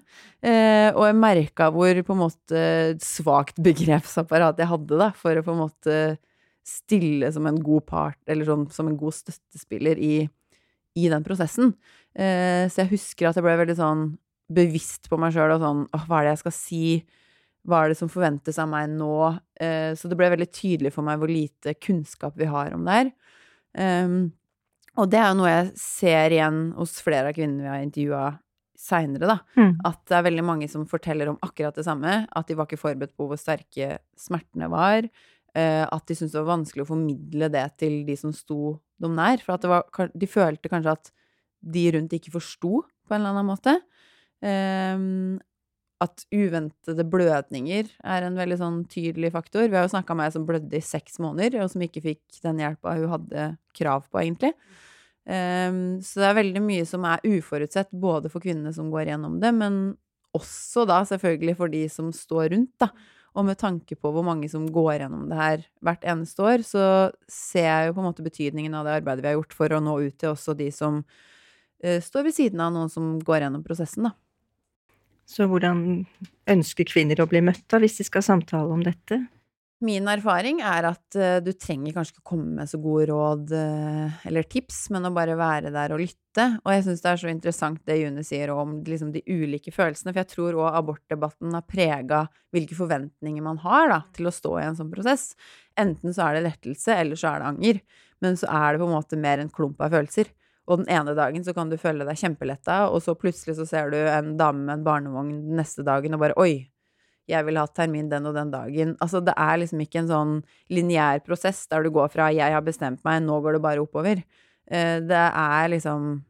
Eh, 0.44 0.90
og 0.92 1.06
jeg 1.08 1.16
merka 1.16 1.70
hvor 1.72 2.00
på 2.04 2.16
en 2.16 2.20
måte 2.20 2.62
svakt 3.00 3.60
begrepsapparat 3.64 4.60
jeg 4.60 4.68
hadde, 4.68 5.00
da, 5.00 5.10
for 5.16 5.40
å 5.40 5.44
på 5.46 5.54
en 5.54 5.62
måte 5.62 5.98
stille 6.64 7.28
som 7.32 7.48
en 7.48 7.60
god 7.60 7.86
part, 7.88 8.20
eller 8.28 8.48
sånn 8.48 8.68
som 8.72 8.88
en 8.88 8.98
god 9.00 9.16
støttespiller 9.16 10.00
i, 10.00 10.14
i 10.96 11.08
den 11.12 11.24
prosessen. 11.24 11.74
Eh, 12.12 12.68
så 12.68 12.84
jeg 12.84 12.92
husker 12.94 13.28
at 13.28 13.40
jeg 13.40 13.46
ble 13.46 13.56
veldig 13.60 13.78
sånn 13.80 14.06
bevisst 14.54 15.08
på 15.08 15.18
meg 15.20 15.32
sjøl 15.34 15.56
og 15.56 15.62
sånn 15.64 15.84
åh, 15.96 16.06
hva 16.08 16.20
er 16.20 16.26
det 16.26 16.34
jeg 16.34 16.42
skal 16.44 16.56
si? 16.56 16.84
Hva 17.64 17.80
er 17.80 17.92
det 17.92 17.98
som 17.98 18.12
forventes 18.12 18.60
av 18.60 18.68
meg 18.68 18.90
nå? 18.92 19.16
Eh, 19.56 19.92
så 19.96 20.08
det 20.10 20.18
ble 20.20 20.28
veldig 20.34 20.50
tydelig 20.52 20.92
for 20.92 21.06
meg 21.06 21.20
hvor 21.20 21.32
lite 21.32 21.76
kunnskap 21.80 22.36
vi 22.36 22.48
har 22.50 22.76
om 22.76 22.84
det 22.84 22.98
her. 22.98 23.12
Ehm, 23.80 24.18
og 25.00 25.10
det 25.10 25.20
er 25.20 25.28
jo 25.30 25.38
noe 25.40 25.50
jeg 25.52 25.70
ser 25.80 26.34
igjen 26.36 26.64
hos 26.78 26.96
flere 27.02 27.30
av 27.32 27.36
kvinnene 27.36 27.64
vi 27.66 27.72
har 27.72 27.84
intervjua 27.84 28.24
seinere, 28.84 29.28
da. 29.30 29.36
Mm. 29.56 29.76
At 29.88 30.00
det 30.10 30.16
er 30.18 30.26
veldig 30.26 30.44
mange 30.44 30.68
som 30.70 30.84
forteller 30.88 31.30
om 31.30 31.38
akkurat 31.44 31.76
det 31.78 31.86
samme. 31.86 32.24
At 32.28 32.50
de 32.50 32.56
var 32.58 32.68
ikke 32.68 32.82
forberedt 32.82 33.14
på 33.16 33.28
hvor 33.30 33.40
sterke 33.40 33.98
smertene 34.18 34.68
var. 34.72 35.08
eh, 35.54 35.84
at 35.86 36.06
de 36.10 36.16
syntes 36.18 36.34
det 36.34 36.42
var 36.42 36.56
vanskelig 36.58 36.82
å 36.82 36.88
formidle 36.88 37.48
det 37.54 37.64
til 37.78 38.00
de 38.08 38.16
som 38.18 38.32
sto 38.34 38.74
dem 39.00 39.14
nær. 39.14 39.38
For 39.44 39.54
at 39.54 39.62
det 39.62 39.70
var, 39.70 40.10
de 40.10 40.26
følte 40.26 40.70
kanskje 40.72 40.96
at 40.98 41.12
de 41.64 41.84
rundt 41.94 42.12
ikke 42.16 42.34
forsto 42.34 42.82
på 42.82 43.14
en 43.14 43.20
eller 43.20 43.34
annen 43.36 43.48
måte. 43.48 43.76
Ehm, 44.44 45.38
at 46.04 46.24
uventede 46.32 47.04
blødninger 47.10 47.90
er 48.04 48.26
en 48.26 48.38
veldig 48.38 48.58
sånn 48.60 48.80
tydelig 48.90 49.32
faktor. 49.34 49.66
Vi 49.66 49.76
har 49.76 49.86
jo 49.86 49.94
snakka 49.94 50.16
med 50.16 50.28
ei 50.28 50.34
som 50.36 50.46
blødde 50.48 50.78
i 50.78 50.84
seks 50.84 51.20
måneder, 51.22 51.62
og 51.64 51.72
som 51.72 51.84
ikke 51.84 52.04
fikk 52.04 52.40
den 52.44 52.62
hjelpa 52.62 52.96
hun 52.98 53.12
hadde 53.12 53.48
krav 53.76 54.06
på, 54.08 54.20
egentlig. 54.22 54.54
Um, 55.24 56.02
så 56.04 56.20
det 56.20 56.28
er 56.28 56.40
veldig 56.42 56.62
mye 56.64 56.84
som 56.88 57.04
er 57.08 57.22
uforutsett, 57.24 57.92
både 57.96 58.28
for 58.32 58.44
kvinnene 58.44 58.74
som 58.76 58.90
går 58.92 59.08
gjennom 59.08 59.38
det, 59.40 59.52
men 59.56 59.82
også 60.36 60.84
da 60.88 61.00
selvfølgelig 61.08 61.54
for 61.58 61.72
de 61.72 61.84
som 61.92 62.10
står 62.14 62.50
rundt, 62.54 62.74
da. 62.82 62.90
Og 63.34 63.46
med 63.48 63.58
tanke 63.58 63.96
på 63.98 64.10
hvor 64.14 64.22
mange 64.22 64.46
som 64.50 64.66
går 64.70 65.00
gjennom 65.00 65.24
det 65.30 65.38
her 65.38 65.62
hvert 65.82 66.04
eneste 66.06 66.44
år, 66.44 66.62
så 66.62 66.84
ser 67.26 67.66
jeg 67.66 67.88
jo 67.88 67.96
på 67.96 68.02
en 68.04 68.06
måte 68.06 68.26
betydningen 68.26 68.76
av 68.78 68.86
det 68.86 68.98
arbeidet 69.00 69.24
vi 69.24 69.32
har 69.32 69.40
gjort 69.40 69.56
for 69.58 69.74
å 69.74 69.80
nå 69.82 69.96
ut 70.04 70.18
til 70.20 70.30
også 70.30 70.54
de 70.58 70.68
som 70.74 71.00
uh, 71.02 71.98
står 72.04 72.28
ved 72.28 72.36
siden 72.36 72.62
av 72.62 72.74
noen 72.76 72.92
som 72.92 73.16
går 73.18 73.46
gjennom 73.46 73.64
prosessen, 73.66 74.10
da. 74.10 74.14
Så 75.28 75.48
hvordan 75.48 76.04
ønsker 76.50 76.88
kvinner 76.88 77.22
å 77.22 77.28
bli 77.30 77.40
møtt 77.44 77.64
da, 77.72 77.80
hvis 77.82 78.00
de 78.00 78.06
skal 78.06 78.24
samtale 78.26 78.72
om 78.74 78.82
dette? 78.84 79.22
Min 79.84 80.06
erfaring 80.08 80.60
er 80.64 80.86
at 80.86 81.16
eh, 81.18 81.40
du 81.44 81.50
trenger 81.58 81.92
kanskje 81.92 82.14
ikke 82.14 82.28
komme 82.30 82.60
med 82.60 82.70
så 82.70 82.78
gode 82.80 83.08
råd 83.10 83.50
eh, 83.58 84.20
eller 84.28 84.46
tips, 84.48 84.86
men 84.94 85.08
å 85.08 85.12
bare 85.12 85.34
være 85.36 85.72
der 85.74 85.92
og 85.92 86.00
lytte. 86.00 86.46
Og 86.62 86.70
jeg 86.72 86.84
syns 86.86 87.02
det 87.02 87.10
er 87.10 87.20
så 87.20 87.30
interessant 87.32 87.82
det 87.88 87.98
June 87.98 88.24
sier 88.24 88.52
om 88.54 88.78
liksom, 88.86 89.10
de 89.12 89.20
ulike 89.26 89.74
følelsene, 89.74 90.14
for 90.14 90.22
jeg 90.22 90.30
tror 90.30 90.60
òg 90.62 90.78
abortdebatten 90.78 91.58
har 91.58 91.66
prega 91.68 92.22
hvilke 92.54 92.78
forventninger 92.78 93.44
man 93.44 93.60
har 93.66 93.90
da, 93.90 94.00
til 94.16 94.30
å 94.30 94.34
stå 94.34 94.54
i 94.60 94.64
en 94.70 94.78
sånn 94.78 94.94
prosess. 94.94 95.32
Enten 95.80 96.16
så 96.16 96.30
er 96.30 96.38
det 96.38 96.46
lettelse, 96.46 96.96
eller 97.02 97.20
så 97.20 97.34
er 97.34 97.42
det 97.42 97.50
anger. 97.50 97.82
Men 98.24 98.40
så 98.40 98.48
er 98.54 98.72
det 98.72 98.84
på 98.84 98.88
en 98.88 98.96
måte 98.96 99.20
mer 99.20 99.42
en 99.42 99.52
klump 99.52 99.84
av 99.84 99.92
følelser. 99.98 100.32
Og 100.64 100.80
den 100.80 100.88
ene 100.88 101.12
dagen 101.16 101.44
så 101.44 101.52
kan 101.56 101.68
du 101.68 101.76
føle 101.80 102.06
deg 102.08 102.16
kjempeletta, 102.16 102.86
og 102.88 103.02
så 103.04 103.16
plutselig 103.18 103.58
så 103.58 103.66
ser 103.68 103.90
du 103.92 103.98
en 103.98 104.36
dame 104.40 104.64
med 104.64 104.78
en 104.78 104.86
barnevogn 104.86 105.34
den 105.42 105.58
neste 105.60 105.84
dagen 105.84 106.16
og 106.16 106.22
bare 106.22 106.38
oi, 106.40 106.70
jeg 107.28 107.44
ville 107.46 107.60
hatt 107.60 107.74
termin 107.76 108.10
den 108.10 108.26
og 108.28 108.34
den 108.36 108.50
dagen. 108.52 108.94
Altså, 109.00 109.20
det 109.24 109.32
er 109.40 109.56
liksom 109.60 109.80
ikke 109.80 110.02
en 110.02 110.10
sånn 110.10 110.32
lineær 110.72 111.22
prosess 111.24 111.62
der 111.72 111.84
du 111.84 111.90
går 111.90 112.10
fra 112.12 112.28
'jeg 112.32 112.52
har 112.52 112.62
bestemt 112.62 113.04
meg, 113.04 113.22
nå 113.22 113.40
går 113.40 113.54
det 113.54 113.62
bare 113.62 113.80
oppover'. 113.80 114.22
Eh, 114.70 115.00
Det 115.00 115.24
er 115.32 115.68
liksom 115.68 116.22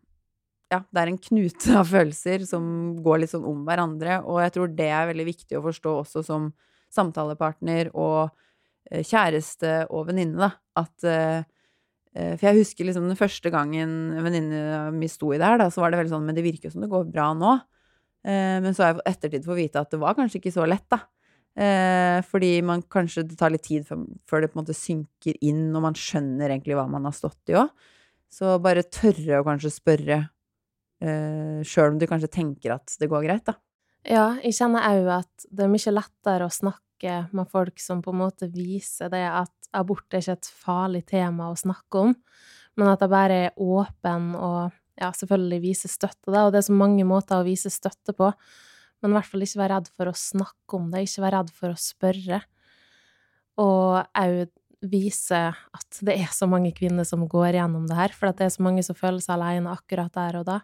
Ja, 0.72 0.78
det 0.92 1.00
er 1.02 1.06
en 1.06 1.18
knute 1.18 1.76
av 1.76 1.86
følelser 1.86 2.46
som 2.46 2.96
går 3.02 3.20
litt 3.20 3.30
sånn 3.30 3.44
om 3.46 3.64
hverandre, 3.64 4.24
og 4.24 4.40
jeg 4.40 4.52
tror 4.52 4.74
det 4.74 4.88
er 4.90 5.06
veldig 5.06 5.26
viktig 5.26 5.58
å 5.58 5.62
forstå 5.62 6.02
også 6.02 6.24
som 6.24 6.52
samtalepartner 6.90 7.90
og 7.94 8.30
eh, 8.90 9.02
kjæreste 9.02 9.86
og 9.90 10.08
venninne, 10.08 10.38
da. 10.38 10.50
At 10.74 11.04
eh, 11.04 11.44
For 12.14 12.46
jeg 12.46 12.60
husker 12.60 12.86
liksom 12.86 13.08
den 13.10 13.18
første 13.18 13.50
gangen 13.50 13.94
venninna 14.22 14.90
mi 14.94 15.08
sto 15.10 15.32
i 15.34 15.38
det 15.40 15.48
her, 15.48 15.58
da, 15.58 15.66
så 15.72 15.82
var 15.82 15.90
det 15.90 15.98
veldig 15.98 16.12
sånn 16.12 16.28
Men 16.28 16.36
det 16.36 16.44
virker 16.46 16.70
som 16.70 16.84
det 16.84 16.90
går 16.92 17.08
bra 17.10 17.32
nå. 17.34 17.56
Eh, 18.24 18.60
Men 18.62 18.70
så 18.74 18.84
har 18.84 18.92
jeg 18.92 19.02
i 19.02 19.10
ettertid 19.10 19.48
fått 19.48 19.58
vite 19.58 19.82
at 19.82 19.90
det 19.90 19.98
var 19.98 20.14
kanskje 20.14 20.38
ikke 20.40 20.54
så 20.54 20.68
lett, 20.68 20.86
da. 20.92 21.00
Eh, 21.54 22.18
fordi 22.26 22.62
man 22.66 22.82
kanskje 22.82 23.26
det 23.28 23.36
tar 23.38 23.52
litt 23.54 23.66
tid 23.66 23.84
før, 23.86 24.40
det 24.42 24.50
på 24.50 24.58
en 24.58 24.62
måte 24.64 24.74
synker 24.74 25.36
inn, 25.44 25.68
og 25.74 25.84
man 25.84 25.98
skjønner 25.98 26.50
egentlig 26.50 26.78
hva 26.78 26.86
man 26.90 27.06
har 27.06 27.14
stått 27.14 27.52
i 27.52 27.58
òg. 27.60 27.70
Så 28.30 28.56
bare 28.62 28.82
tørre 28.82 29.38
å 29.38 29.46
kanskje 29.46 29.70
spørre, 29.70 30.18
eh, 31.02 31.60
sjøl 31.62 31.92
om 31.92 31.98
du 31.98 32.06
kanskje 32.10 32.32
tenker 32.32 32.74
at 32.74 32.96
det 32.98 33.10
går 33.10 33.26
greit, 33.26 33.44
da. 33.44 33.54
Ja, 34.04 34.34
jeg 34.42 34.52
kjenner 34.52 34.82
òg 34.84 35.06
at 35.20 35.46
det 35.50 35.64
er 35.64 35.70
mye 35.72 35.94
lettere 35.94 36.48
å 36.48 36.52
snakke 36.52 36.80
med 37.04 37.50
folk 37.50 37.80
som 37.82 38.02
på 38.04 38.12
en 38.14 38.22
måte 38.22 38.48
viser 38.52 39.12
det 39.12 39.24
at 39.28 39.52
abort 39.74 40.14
er 40.14 40.22
ikke 40.22 40.38
et 40.38 40.50
farlig 40.64 41.02
tema 41.10 41.50
å 41.50 41.58
snakke 41.58 42.06
om, 42.08 42.14
men 42.78 42.90
at 42.90 43.02
det 43.02 43.10
bare 43.12 43.38
er 43.48 43.60
åpen 43.60 44.32
og 44.38 44.74
ja, 45.00 45.10
selvfølgelig 45.10 45.60
viser 45.64 45.90
støtte, 45.90 46.30
da, 46.30 46.46
og 46.46 46.54
det 46.54 46.60
er 46.60 46.68
så 46.68 46.76
mange 46.76 47.06
måter 47.08 47.40
å 47.40 47.46
vise 47.46 47.72
støtte 47.72 48.14
på, 48.16 48.30
men 49.02 49.12
i 49.12 49.18
hvert 49.18 49.30
fall 49.30 49.44
ikke 49.44 49.60
være 49.60 49.78
redd 49.78 49.88
for 49.92 50.10
å 50.10 50.16
snakke 50.16 50.78
om 50.78 50.90
det, 50.92 51.04
ikke 51.04 51.24
være 51.26 51.40
redd 51.40 51.50
for 51.54 51.74
å 51.74 51.80
spørre. 51.80 52.38
Og 53.60 53.98
òg 54.16 54.44
vise 54.84 55.40
at 55.54 55.98
det 56.04 56.16
er 56.20 56.30
så 56.34 56.46
mange 56.50 56.72
kvinner 56.76 57.06
som 57.08 57.24
går 57.30 57.58
gjennom 57.58 57.88
det 57.88 57.98
her, 57.98 58.14
for 58.16 58.30
det 58.30 58.46
er 58.46 58.54
så 58.54 58.64
mange 58.64 58.84
som 58.86 58.96
føler 58.96 59.22
seg 59.24 59.36
alene 59.36 59.72
akkurat 59.74 60.12
der 60.14 60.40
og 60.40 60.48
da. 60.48 60.60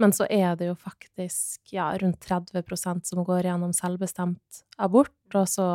Men 0.00 0.14
så 0.16 0.26
er 0.30 0.56
det 0.56 0.70
jo 0.70 0.76
faktisk 0.78 1.72
ja, 1.74 1.90
rundt 2.00 2.24
30% 2.24 3.06
som 3.06 3.24
går 3.24 3.48
gjennom 3.48 3.74
selvbestemt 3.76 4.62
abort, 4.78 5.14
og 5.34 5.48
så 5.48 5.68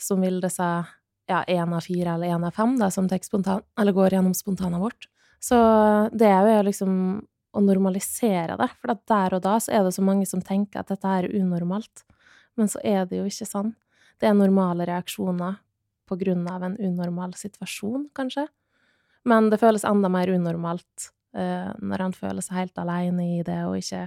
som 0.00 0.20
vil 0.24 0.40
det 0.42 0.50
seg 0.54 0.90
ja, 1.30 1.42
én 1.48 1.72
av 1.72 1.84
fire 1.86 2.16
eller 2.16 2.34
én 2.34 2.46
av 2.46 2.54
fem 2.54 2.74
da, 2.78 2.90
som 2.92 3.08
spontan, 3.08 3.62
går 3.76 4.16
gjennom 4.16 4.34
spontanabort. 4.34 5.08
Så 5.40 5.56
det 6.12 6.28
er 6.28 6.48
jo 6.48 6.66
liksom 6.68 6.92
å 7.54 7.62
normalisere 7.62 8.56
det, 8.58 8.68
for 8.80 8.96
der 9.08 9.36
og 9.36 9.44
da 9.44 9.58
så 9.62 9.72
er 9.76 9.84
det 9.86 9.94
så 9.94 10.02
mange 10.02 10.26
som 10.26 10.42
tenker 10.42 10.80
at 10.80 10.90
dette 10.90 11.06
er 11.06 11.30
unormalt. 11.30 12.04
Men 12.58 12.70
så 12.70 12.80
er 12.84 13.06
det 13.06 13.20
jo 13.20 13.28
ikke 13.28 13.46
sånn. 13.48 13.74
Det 14.18 14.28
er 14.28 14.36
normale 14.36 14.86
reaksjoner 14.88 15.60
på 16.08 16.18
grunn 16.20 16.44
av 16.50 16.64
en 16.66 16.76
unormal 16.78 17.34
situasjon, 17.38 18.08
kanskje. 18.16 18.46
Men 19.24 19.48
det 19.50 19.60
føles 19.62 19.86
enda 19.88 20.10
mer 20.12 20.30
unormalt 20.34 21.10
når 21.34 22.02
han 22.04 22.12
føler 22.14 22.44
seg 22.44 22.60
helt 22.60 22.78
alene 22.78 23.24
i 23.38 23.40
det 23.46 23.56
og 23.66 23.78
ikke 23.80 24.04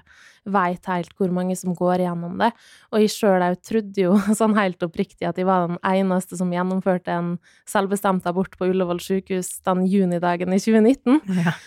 veit 0.56 0.88
helt 0.88 1.12
hvor 1.20 1.34
mange 1.36 1.58
som 1.60 1.76
går 1.76 2.06
gjennom 2.06 2.38
det. 2.40 2.54
Og 2.94 3.04
jeg 3.04 3.12
sjøl 3.12 3.44
òg 3.44 3.58
trodde 3.68 4.06
jo 4.06 4.14
sånn 4.40 4.56
helt 4.56 4.84
oppriktig 4.88 5.28
at 5.28 5.40
jeg 5.40 5.50
var 5.50 5.68
den 5.68 5.82
eneste 5.84 6.40
som 6.40 6.54
gjennomførte 6.54 7.12
en 7.12 7.34
selvbestemt 7.68 8.28
abort 8.30 8.56
på 8.56 8.70
Ullevål 8.72 9.04
sykehus 9.04 9.58
den 9.68 9.84
junidagen 9.92 10.56
i 10.56 10.62
2019. 10.62 11.20
Ja. 11.44 11.58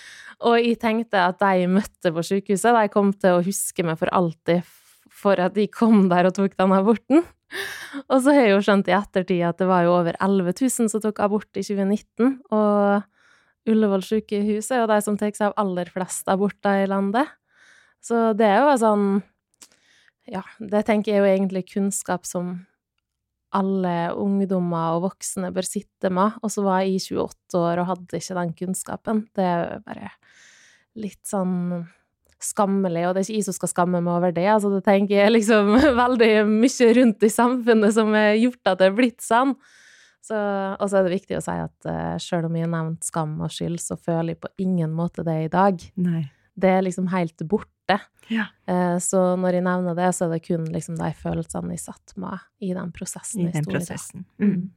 Og 0.48 0.56
jeg 0.56 0.78
tenkte 0.80 1.20
at 1.28 1.40
de 1.42 1.50
jeg 1.60 1.72
møtte 1.72 2.12
på 2.16 2.24
sykehuset, 2.24 2.72
de 2.72 2.92
kom 2.92 3.12
til 3.12 3.36
å 3.36 3.44
huske 3.44 3.84
meg 3.84 4.00
for 4.00 4.08
alltid 4.16 4.64
for 5.20 5.40
at 5.42 5.52
de 5.56 5.66
kom 5.68 6.06
der 6.08 6.28
og 6.28 6.36
tok 6.38 6.56
den 6.56 6.72
aborten. 6.72 7.24
Og 8.06 8.20
så 8.22 8.32
har 8.32 8.46
jeg 8.46 8.54
jo 8.54 8.64
skjønt 8.64 8.88
i 8.88 8.96
ettertid 8.96 9.42
at 9.44 9.58
det 9.60 9.68
var 9.68 9.84
jo 9.84 9.96
over 9.98 10.16
11 10.22 10.54
000 10.54 10.92
som 10.92 11.02
tok 11.02 11.20
abort 11.24 11.50
i 11.58 11.64
2019, 11.66 12.38
og 12.54 13.02
Ullevål 13.68 14.04
sykehus 14.06 14.70
er 14.72 14.82
jo 14.82 14.88
de 14.90 14.96
som 15.04 15.18
tar 15.20 15.34
seg 15.36 15.50
av 15.50 15.58
aller 15.60 15.90
flest 15.92 16.28
aborter 16.32 16.84
i 16.84 16.88
landet. 16.90 17.28
Så 18.00 18.30
det 18.36 18.48
er 18.48 18.64
jo 18.64 18.78
sånn 18.80 19.06
Ja, 20.30 20.44
det 20.62 20.84
tenker 20.86 21.12
jeg 21.12 21.20
er 21.20 21.24
jo 21.24 21.34
egentlig 21.34 21.66
kunnskap 21.72 22.28
som 22.28 22.60
alle 23.50 24.12
ungdommer 24.14 24.94
og 24.94 25.08
voksne 25.08 25.50
bør 25.50 25.66
sitte 25.66 26.10
med, 26.14 26.36
og 26.38 26.52
så 26.54 26.62
var 26.62 26.84
jeg 26.86 27.00
28 27.02 27.58
år 27.58 27.80
og 27.82 27.88
hadde 27.88 28.20
ikke 28.20 28.36
den 28.38 28.52
kunnskapen. 28.60 29.24
Det 29.34 29.46
er 29.46 29.64
jo 29.64 29.80
bare 29.88 30.12
litt 31.00 31.22
sånn 31.26 31.56
skammelig, 32.40 33.04
og 33.08 33.14
det 33.14 33.22
er 33.22 33.26
ikke 33.26 33.40
jeg 33.40 33.48
som 33.48 33.56
skal 33.58 33.72
skamme 33.72 34.00
meg 34.00 34.14
over 34.14 34.32
det. 34.34 34.46
Altså, 34.48 34.70
det 34.72 34.84
tenker 34.86 35.18
jeg 35.18 35.34
liksom 35.34 35.74
veldig 36.04 36.32
mye 36.48 36.90
rundt 37.00 37.26
i 37.26 37.32
samfunnet 37.32 37.96
som 37.96 38.14
har 38.16 38.32
gjort 38.38 38.72
at 38.72 38.80
det 38.80 38.88
er 38.88 38.96
blitt 38.96 39.24
sånn. 39.24 39.56
Så, 40.24 40.36
og 40.36 40.86
så 40.90 40.98
er 40.98 41.06
det 41.06 41.14
viktig 41.14 41.38
å 41.38 41.42
si 41.44 41.56
at 41.56 41.88
uh, 41.88 42.16
selv 42.20 42.50
om 42.50 42.56
jeg 42.58 42.66
har 42.66 42.72
nevnt 42.74 43.06
skam 43.06 43.38
og 43.40 43.52
skyld, 43.54 43.80
så 43.82 43.96
føler 43.96 44.34
jeg 44.34 44.42
på 44.42 44.50
ingen 44.62 44.92
måte 44.94 45.24
det 45.26 45.36
i 45.46 45.52
dag. 45.52 45.80
Nei. 46.00 46.26
Det 46.60 46.72
er 46.76 46.84
liksom 46.84 47.08
helt 47.12 47.40
borte. 47.48 47.96
Ja. 48.30 48.50
Uh, 48.68 48.98
så 49.02 49.22
når 49.40 49.58
jeg 49.58 49.66
nevner 49.66 49.96
det, 49.98 50.10
så 50.16 50.26
er 50.26 50.36
det 50.36 50.42
kun 50.44 50.68
liksom 50.74 50.98
de 51.00 51.08
følelsene 51.16 51.76
jeg 51.76 51.84
satt 51.86 52.14
med 52.20 52.44
i 52.60 52.74
den 52.76 52.92
prosessen. 52.94 53.48
I 53.48 53.54
den 53.54 53.68
prosessen. 53.68 54.26
Mm. 54.42 54.68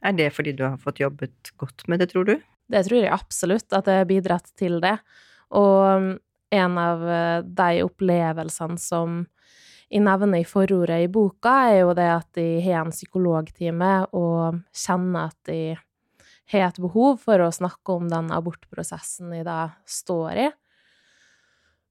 Er 0.00 0.16
det 0.16 0.30
fordi 0.34 0.56
du 0.56 0.64
har 0.66 0.80
fått 0.80 1.02
jobbet 1.02 1.52
godt 1.60 1.86
med 1.88 2.02
det, 2.02 2.10
tror 2.12 2.26
du? 2.26 2.34
Det 2.70 2.82
tror 2.86 3.02
jeg 3.02 3.12
absolutt, 3.14 3.68
at 3.74 3.86
det 3.86 4.00
har 4.00 4.08
bidratt 4.08 4.50
til 4.58 4.78
det. 4.82 4.96
Og 5.58 6.16
en 6.50 6.78
av 6.78 7.02
eh, 7.08 7.42
de 7.44 7.82
opplevelsene 7.86 8.78
som 8.80 9.24
jeg 9.90 10.04
nevner 10.06 10.40
i 10.40 10.46
forordet 10.46 11.02
i 11.04 11.10
boka, 11.10 11.54
er 11.72 11.80
jo 11.82 11.94
det 11.98 12.08
at 12.12 12.28
de 12.38 12.46
har 12.62 12.84
en 12.84 12.94
psykologtime 12.94 13.92
og 14.14 14.60
kjenner 14.70 15.32
at 15.32 15.50
de 15.50 15.60
har 16.50 16.68
et 16.68 16.80
behov 16.82 17.18
for 17.24 17.42
å 17.42 17.52
snakke 17.54 17.96
om 17.96 18.06
den 18.10 18.30
abortprosessen 18.34 19.32
de 19.34 19.42
da 19.46 19.60
står 19.86 20.44
i. 20.46 20.48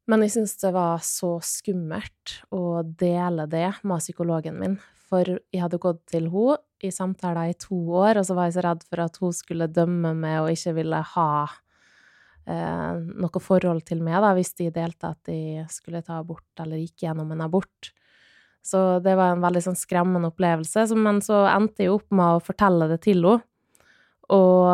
Men 0.10 0.24
jeg 0.26 0.34
syns 0.38 0.56
det 0.64 0.72
var 0.74 1.04
så 1.06 1.36
skummelt 1.46 2.40
å 2.56 2.82
dele 2.82 3.46
det 3.52 3.68
med 3.84 4.02
psykologen 4.02 4.58
min, 4.58 4.80
for 5.10 5.28
jeg 5.28 5.62
hadde 5.62 5.82
gått 5.82 6.02
til 6.10 6.32
henne 6.34 6.58
i 6.80 6.90
samtaler 6.96 7.52
i 7.52 7.58
to 7.60 7.76
år, 8.00 8.22
og 8.22 8.26
så 8.26 8.38
var 8.38 8.48
jeg 8.48 8.56
så 8.56 8.64
redd 8.64 8.86
for 8.88 9.04
at 9.04 9.20
hun 9.20 9.36
skulle 9.36 9.68
dømme 9.68 10.16
meg 10.16 10.40
og 10.40 10.54
ikke 10.54 10.78
ville 10.80 11.02
ha 11.14 11.32
noe 12.48 13.42
forhold 13.44 13.84
til 13.86 14.00
meg, 14.06 14.22
da, 14.24 14.32
hvis 14.38 14.56
de 14.58 14.70
delte 14.74 15.12
at 15.12 15.20
de 15.30 15.66
skulle 15.70 16.02
ta 16.06 16.20
abort 16.22 16.64
eller 16.64 16.82
gikk 16.82 17.06
gjennom 17.06 17.32
en 17.36 17.44
abort. 17.46 17.92
Så 18.66 19.00
det 19.04 19.16
var 19.18 19.34
en 19.34 19.44
veldig 19.44 19.62
sånn 19.70 19.78
skremmende 19.80 20.32
opplevelse. 20.32 20.88
Men 21.00 21.22
så 21.26 21.46
endte 21.50 21.86
jeg 21.86 21.94
opp 21.94 22.10
med 22.12 22.38
å 22.38 22.44
fortelle 22.44 22.90
det 22.92 23.00
til 23.06 23.24
henne. 23.24 23.46
Og 24.30 24.70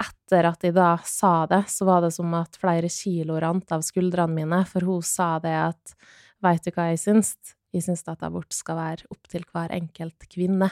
etter 0.00 0.48
at 0.48 0.64
jeg 0.64 0.74
da 0.76 0.94
sa 1.04 1.46
det, 1.48 1.62
så 1.72 1.86
var 1.88 2.02
det 2.04 2.12
som 2.16 2.32
at 2.36 2.58
flere 2.60 2.88
kilo 2.92 3.38
rant 3.40 3.72
av 3.72 3.84
skuldrene 3.84 4.42
mine, 4.42 4.60
for 4.68 4.84
hun 4.84 5.04
sa 5.04 5.38
det 5.42 5.56
at 5.56 5.96
Veit 6.40 6.64
du 6.64 6.70
hva 6.72 6.86
jeg 6.88 7.00
syns? 7.02 7.34
Jeg 7.68 7.84
syns 7.84 8.00
at 8.08 8.22
abort 8.24 8.54
skal 8.56 8.78
være 8.78 9.10
opp 9.12 9.26
til 9.28 9.42
hver 9.44 9.74
enkelt 9.76 10.24
kvinne. 10.32 10.70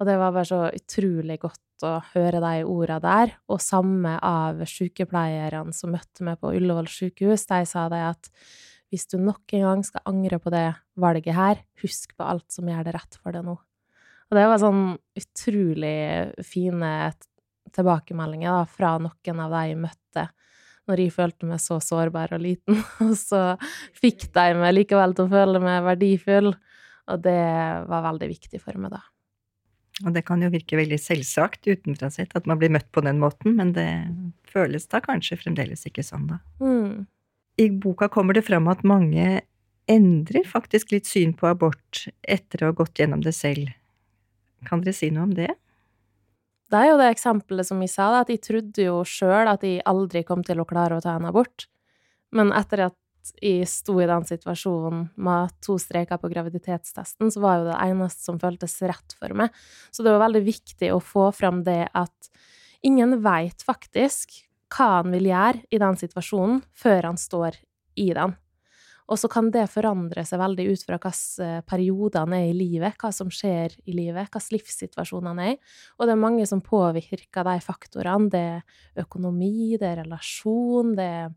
Og 0.00 0.08
det 0.08 0.16
var 0.18 0.32
bare 0.34 0.48
så 0.48 0.64
utrolig 0.74 1.36
godt 1.38 1.62
å 1.86 2.00
høre 2.12 2.42
de 2.42 2.64
ordene 2.64 3.00
der. 3.04 3.34
Og 3.50 3.62
samme 3.62 4.16
av 4.24 4.60
sykepleierne 4.68 5.74
som 5.76 5.94
møtte 5.94 6.26
meg 6.26 6.40
på 6.40 6.52
Ullevål 6.56 6.90
sykehus. 6.90 7.46
De 7.50 7.62
sa 7.68 7.88
det 7.92 8.02
at 8.10 8.30
hvis 8.90 9.06
du 9.10 9.20
nok 9.22 9.54
en 9.54 9.66
gang 9.66 9.82
skal 9.86 10.06
angre 10.10 10.40
på 10.42 10.50
det 10.52 10.66
valget 10.98 11.36
her, 11.36 11.60
husk 11.82 12.16
på 12.18 12.26
alt 12.26 12.48
som 12.50 12.68
gjør 12.68 12.88
det 12.88 12.94
rett 12.96 13.18
for 13.20 13.34
deg 13.34 13.46
nå. 13.46 13.54
Og 14.30 14.38
det 14.38 14.46
var 14.46 14.62
sånn 14.62 14.84
utrolig 15.18 15.98
fine 16.46 16.90
tilbakemeldinger 17.74 18.60
da, 18.60 18.66
fra 18.66 18.96
noen 19.02 19.42
av 19.44 19.54
de 19.54 19.62
jeg 19.70 19.80
møtte 19.80 20.26
når 20.90 21.04
jeg 21.04 21.14
følte 21.14 21.46
meg 21.46 21.62
så 21.62 21.78
sårbar 21.82 22.34
og 22.34 22.42
liten. 22.42 22.80
Og 23.06 23.14
så 23.18 23.54
fikk 24.00 24.28
de 24.34 24.46
meg 24.58 24.74
likevel 24.74 25.14
til 25.14 25.28
å 25.28 25.32
føle 25.32 25.62
meg 25.62 25.86
verdifull, 25.86 26.52
og 27.10 27.22
det 27.24 27.40
var 27.90 28.06
veldig 28.06 28.28
viktig 28.30 28.60
for 28.62 28.78
meg 28.78 28.94
da. 28.94 29.00
Og 30.06 30.14
det 30.16 30.24
kan 30.28 30.40
jo 30.40 30.48
virke 30.52 30.78
veldig 30.78 30.96
selvsagt 31.00 31.68
utenfra 31.68 32.08
sett 32.12 32.32
at 32.38 32.46
man 32.48 32.60
blir 32.60 32.72
møtt 32.72 32.88
på 32.94 33.02
den 33.04 33.20
måten, 33.20 33.56
men 33.58 33.74
det 33.76 33.88
føles 34.48 34.88
da 34.90 35.02
kanskje 35.04 35.38
fremdeles 35.42 35.84
ikke 35.88 36.04
sånn, 36.06 36.30
da. 36.30 36.38
Mm. 36.62 37.06
I 37.60 37.66
boka 37.82 38.08
kommer 38.12 38.36
det 38.36 38.46
fram 38.46 38.70
at 38.72 38.86
mange 38.86 39.42
endrer 39.90 40.46
faktisk 40.48 40.94
litt 40.94 41.08
syn 41.10 41.34
på 41.36 41.50
abort 41.50 42.06
etter 42.22 42.62
å 42.62 42.70
ha 42.70 42.78
gått 42.78 43.02
gjennom 43.02 43.24
det 43.24 43.34
selv. 43.36 43.72
Kan 44.68 44.84
dere 44.84 44.96
si 44.96 45.10
noe 45.12 45.26
om 45.28 45.34
det? 45.36 45.50
Det 46.70 46.78
er 46.78 46.92
jo 46.92 46.98
det 47.00 47.10
eksempelet 47.10 47.66
som 47.66 47.80
jeg 47.82 47.90
sa, 47.90 48.08
at 48.20 48.30
jeg 48.30 48.42
trodde 48.46 48.84
jo 48.86 49.00
sjøl 49.08 49.50
at 49.50 49.64
jeg 49.66 49.82
aldri 49.90 50.22
kom 50.26 50.44
til 50.46 50.62
å 50.62 50.68
klare 50.68 50.96
å 50.96 51.04
ta 51.04 51.16
en 51.18 51.26
abort. 51.28 51.66
Men 52.30 52.52
etter 52.54 52.86
at 52.86 52.96
jeg 53.40 53.68
sto 53.68 53.96
i 54.00 54.08
den 54.08 54.26
situasjonen 54.26 55.08
med 55.20 55.54
to 55.64 55.76
streker 55.80 56.20
på 56.20 56.30
graviditetstesten, 56.32 57.30
så 57.32 57.42
var 57.42 57.58
jo 57.58 57.70
det 57.70 57.78
eneste 57.84 58.26
som 58.26 58.40
føltes 58.40 58.76
rett 58.88 59.16
for 59.18 59.36
meg. 59.36 59.54
Så 59.90 60.04
det 60.06 60.14
var 60.14 60.24
veldig 60.26 60.44
viktig 60.46 60.92
å 60.94 61.02
få 61.04 61.30
fram 61.36 61.62
det 61.66 61.84
at 61.96 62.30
ingen 62.86 63.18
veit 63.24 63.64
faktisk 63.66 64.40
hva 64.70 65.00
han 65.00 65.10
vil 65.14 65.30
gjøre 65.30 65.66
i 65.70 65.80
den 65.82 65.98
situasjonen, 65.98 66.62
før 66.78 67.10
han 67.10 67.18
står 67.20 67.58
i 68.00 68.12
den. 68.16 68.36
Og 69.10 69.18
så 69.18 69.26
kan 69.30 69.48
det 69.50 69.66
forandre 69.72 70.22
seg 70.26 70.38
veldig 70.38 70.66
ut 70.70 70.84
fra 70.86 70.96
hvilke 71.02 71.42
eh, 71.42 71.62
perioder 71.66 72.22
han 72.22 72.34
er 72.36 72.44
i 72.52 72.54
livet, 72.54 72.94
hva 73.00 73.10
som 73.14 73.30
skjer 73.34 73.74
i 73.90 73.94
livet, 73.96 74.30
hvilken 74.30 74.54
livssituasjon 74.54 75.26
han 75.32 75.40
er 75.42 75.54
i. 75.56 75.60
Og 75.98 76.06
det 76.06 76.14
er 76.14 76.22
mange 76.22 76.46
som 76.46 76.62
påvirker 76.62 77.46
de 77.48 77.56
faktorene. 77.64 78.30
Det 78.30 78.44
er 78.54 79.02
økonomi, 79.02 79.74
det 79.80 79.88
er 79.88 80.04
relasjon, 80.04 80.94
det 80.98 81.08
er 81.10 81.32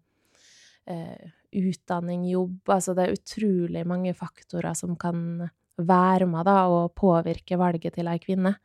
eh, 0.94 1.32
utdanning, 1.54 2.26
jobb 2.30 2.70
Altså 2.74 2.96
det 2.98 3.06
er 3.06 3.18
utrolig 3.18 3.86
mange 3.88 4.14
faktorer 4.18 4.76
som 4.78 4.98
kan 5.00 5.48
være 5.78 6.28
med 6.30 6.46
da, 6.46 6.68
og 6.70 6.94
påvirke 6.98 7.58
valget 7.58 7.98
til 7.98 8.10
ei 8.12 8.20
kvinne. 8.22 8.56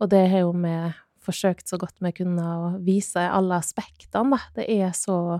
Og 0.00 0.10
det 0.12 0.26
har 0.32 0.44
jo 0.44 0.52
vi 0.56 0.74
forsøkt 1.22 1.70
så 1.70 1.78
godt 1.78 2.02
vi 2.02 2.10
kunne 2.16 2.42
å 2.42 2.72
vise 2.82 3.22
alle 3.22 3.60
aspektene, 3.62 4.36
da. 4.36 4.40
Det 4.58 4.66
er 4.66 4.90
så 4.96 5.38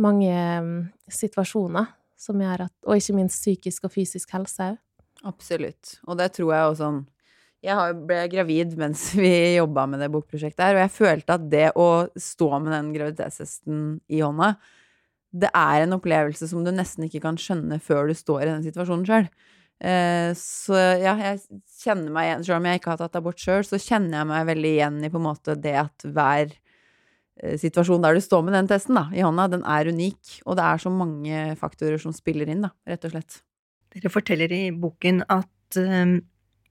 mange 0.00 0.32
mm, 0.32 0.74
situasjoner 1.12 1.92
som 2.18 2.40
gjør 2.42 2.64
at 2.66 2.74
Og 2.86 2.98
ikke 2.98 3.14
minst 3.14 3.38
psykisk 3.38 3.86
og 3.86 3.94
fysisk 3.94 4.32
helse 4.34 4.72
òg. 4.72 4.78
Absolutt. 5.26 5.98
Og 6.06 6.18
det 6.18 6.32
tror 6.34 6.52
jeg 6.54 6.66
også 6.70 6.82
sånn 6.84 6.98
jeg 7.64 7.94
ble 8.06 8.20
gravid 8.30 8.76
mens 8.78 9.08
vi 9.18 9.56
jobba 9.56 9.86
med 9.90 10.02
det 10.02 10.10
bokprosjektet 10.14 10.62
her, 10.62 10.76
og 10.76 10.84
jeg 10.84 10.94
følte 10.94 11.38
at 11.38 11.46
det 11.50 11.68
å 11.74 11.88
stå 12.14 12.50
med 12.62 12.74
den 12.74 12.92
graviditetshesten 12.94 13.80
i 14.14 14.22
hånda, 14.22 14.52
det 15.30 15.50
er 15.52 15.84
en 15.84 15.96
opplevelse 15.98 16.48
som 16.48 16.64
du 16.64 16.72
nesten 16.72 17.04
ikke 17.06 17.22
kan 17.26 17.38
skjønne 17.40 17.80
før 17.84 18.08
du 18.08 18.16
står 18.16 18.44
i 18.44 18.50
den 18.50 18.64
situasjonen 18.64 19.04
sjøl. 19.08 19.28
Eh, 19.78 20.30
så 20.38 20.78
ja, 20.98 21.12
jeg 21.20 21.60
kjenner 21.78 22.10
meg 22.10 22.24
igjen 22.26 22.40
Selv 22.48 22.56
om 22.56 22.64
jeg 22.66 22.80
ikke 22.80 22.90
har 22.90 22.98
tatt 22.98 23.18
abort 23.20 23.38
sjøl, 23.38 23.62
så 23.62 23.78
kjenner 23.78 24.18
jeg 24.18 24.28
meg 24.32 24.48
veldig 24.48 24.72
igjen 24.72 24.96
i 25.06 25.10
på 25.12 25.20
en 25.20 25.26
måte 25.28 25.54
det 25.54 25.74
at 25.84 26.06
hver 26.08 26.50
eh, 26.50 27.54
situasjon 27.60 28.02
der 28.02 28.18
du 28.18 28.22
står 28.24 28.42
med 28.46 28.56
den 28.58 28.70
testen 28.72 28.98
da, 28.98 29.04
i 29.14 29.22
hånda, 29.22 29.46
den 29.52 29.62
er 29.68 29.92
unik. 29.92 30.40
Og 30.46 30.58
det 30.58 30.66
er 30.66 30.82
så 30.82 30.92
mange 30.94 31.44
faktorer 31.60 32.02
som 32.02 32.16
spiller 32.16 32.50
inn, 32.50 32.66
da, 32.66 32.72
rett 32.90 33.06
og 33.06 33.14
slett. 33.14 33.40
Dere 33.94 34.12
forteller 34.12 34.52
i 34.52 34.64
boken 34.74 35.22
at 35.32 35.78
um, 35.80 36.18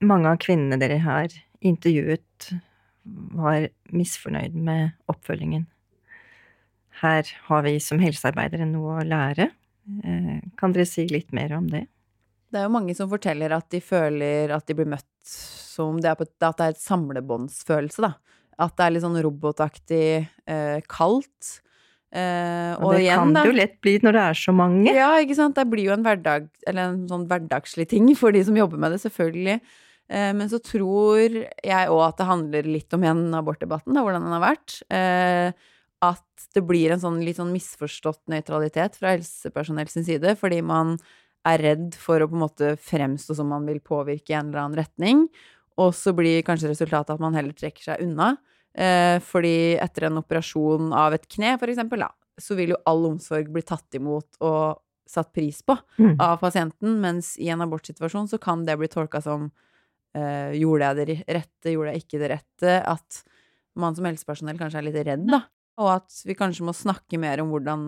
mange 0.06 0.30
av 0.30 0.38
kvinnene 0.42 0.78
dere 0.78 1.00
har 1.02 1.32
intervjuet, 1.66 2.52
var 3.34 3.70
misfornøyd 3.94 4.54
med 4.54 4.92
oppfølgingen. 5.10 5.64
Her 7.02 7.28
har 7.48 7.62
vi 7.66 7.76
som 7.82 8.00
helsearbeidere 8.02 8.66
noe 8.68 8.98
å 9.00 9.06
lære. 9.06 9.50
Eh, 10.04 10.40
kan 10.58 10.74
dere 10.74 10.88
si 10.88 11.06
litt 11.10 11.32
mer 11.36 11.54
om 11.56 11.68
det? 11.70 11.86
Det 12.48 12.60
er 12.60 12.66
jo 12.66 12.74
mange 12.74 12.94
som 12.96 13.10
forteller 13.10 13.52
at 13.56 13.68
de 13.72 13.80
føler 13.84 14.52
at 14.54 14.64
de 14.68 14.76
blir 14.76 14.88
møtt 14.88 15.06
som 15.28 15.98
det 16.02 16.10
er, 16.10 16.18
på, 16.18 16.26
at 16.26 16.58
det 16.58 16.66
er 16.66 16.74
et 16.74 16.82
samlebåndsfølelse, 16.82 18.04
da. 18.08 18.14
At 18.58 18.74
det 18.78 18.84
er 18.84 18.94
litt 18.94 19.04
sånn 19.04 19.18
robotaktig 19.22 20.04
eh, 20.26 20.78
kaldt. 20.90 21.58
Eh, 22.08 22.72
og, 22.78 22.88
og 22.88 22.94
det 22.96 23.02
igjen, 23.04 23.20
kan 23.20 23.34
det 23.36 23.42
jo 23.50 23.58
lett 23.58 23.76
bli 23.84 23.98
når 24.02 24.16
det 24.16 24.22
er 24.24 24.38
så 24.40 24.54
mange. 24.56 24.94
Ja, 24.96 25.10
ikke 25.22 25.36
sant. 25.38 25.58
Det 25.58 25.68
blir 25.70 25.90
jo 25.90 25.94
en 25.94 26.06
hverdag, 26.06 26.48
eller 26.66 26.88
en 26.88 27.04
sånn 27.10 27.28
hverdagslig 27.30 27.88
ting 27.92 28.10
for 28.20 28.34
de 28.34 28.42
som 28.48 28.58
jobber 28.58 28.80
med 28.80 28.96
det, 28.96 29.02
selvfølgelig. 29.04 29.58
Eh, 30.08 30.30
men 30.34 30.50
så 30.50 30.60
tror 30.64 31.36
jeg 31.36 31.92
òg 31.92 32.04
at 32.06 32.20
det 32.20 32.30
handler 32.30 32.70
litt 32.76 32.96
om 32.96 33.04
igjen 33.04 33.26
abortdebatten, 33.36 33.94
da, 33.94 34.04
hvordan 34.06 34.24
den 34.24 34.38
har 34.38 34.46
vært. 34.48 34.78
Eh, 34.88 35.68
at 36.04 36.48
det 36.54 36.62
blir 36.66 36.92
en 36.94 37.02
sånn 37.02 37.20
litt 37.26 37.40
sånn 37.40 37.50
misforstått 37.54 38.28
nøytralitet 38.30 38.98
fra 39.00 39.16
helsepersonell 39.16 39.90
sin 39.90 40.06
side, 40.06 40.36
fordi 40.38 40.60
man 40.62 40.96
er 41.48 41.62
redd 41.62 41.96
for 41.98 42.22
å 42.22 42.28
på 42.30 42.36
en 42.36 42.44
måte 42.44 42.72
fremstå 42.82 43.36
som 43.38 43.50
man 43.50 43.66
vil 43.66 43.80
påvirke 43.82 44.32
i 44.32 44.36
en 44.38 44.50
eller 44.50 44.64
annen 44.64 44.78
retning. 44.78 45.24
Og 45.78 45.94
så 45.94 46.12
blir 46.16 46.44
kanskje 46.46 46.70
resultatet 46.72 47.14
at 47.14 47.22
man 47.22 47.36
heller 47.38 47.54
trekker 47.56 47.90
seg 47.90 48.02
unna. 48.04 48.34
Eh, 48.78 49.16
fordi 49.24 49.78
etter 49.80 50.08
en 50.08 50.20
operasjon 50.20 50.92
av 50.94 51.16
et 51.16 51.26
kne, 51.30 51.56
for 51.58 51.70
eksempel, 51.70 52.04
da, 52.04 52.12
så 52.38 52.54
vil 52.58 52.74
jo 52.74 52.82
all 52.86 53.06
omsorg 53.08 53.50
bli 53.54 53.64
tatt 53.66 53.98
imot 53.98 54.38
og 54.44 54.82
satt 55.08 55.32
pris 55.32 55.62
på 55.64 55.74
mm. 55.96 56.18
av 56.20 56.36
pasienten, 56.42 56.98
mens 57.00 57.32
i 57.40 57.48
en 57.50 57.64
abortsituasjon 57.64 58.28
så 58.28 58.38
kan 58.42 58.66
det 58.66 58.76
bli 58.78 58.90
tolka 58.92 59.22
som 59.24 59.48
eh, 60.14 60.52
Gjorde 60.58 60.90
jeg 60.90 60.98
det 60.98 61.16
rette, 61.38 61.72
gjorde 61.72 61.94
jeg 61.94 62.04
ikke 62.04 62.20
det 62.20 62.32
rette? 62.34 62.74
At 62.84 63.22
man 63.78 63.96
som 63.96 64.06
helsepersonell 64.08 64.58
kanskje 64.60 64.82
er 64.82 64.88
litt 64.90 65.00
redd, 65.08 65.24
da. 65.30 65.46
Og 65.78 65.92
at 65.92 66.22
vi 66.26 66.34
kanskje 66.38 66.66
må 66.66 66.74
snakke 66.74 67.20
mer 67.22 67.42
om 67.42 67.52
hvordan 67.52 67.82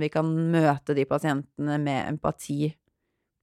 vi 0.00 0.10
kan 0.12 0.26
møte 0.52 0.96
de 0.96 1.06
pasientene 1.08 1.78
med 1.82 2.10
empati 2.10 2.72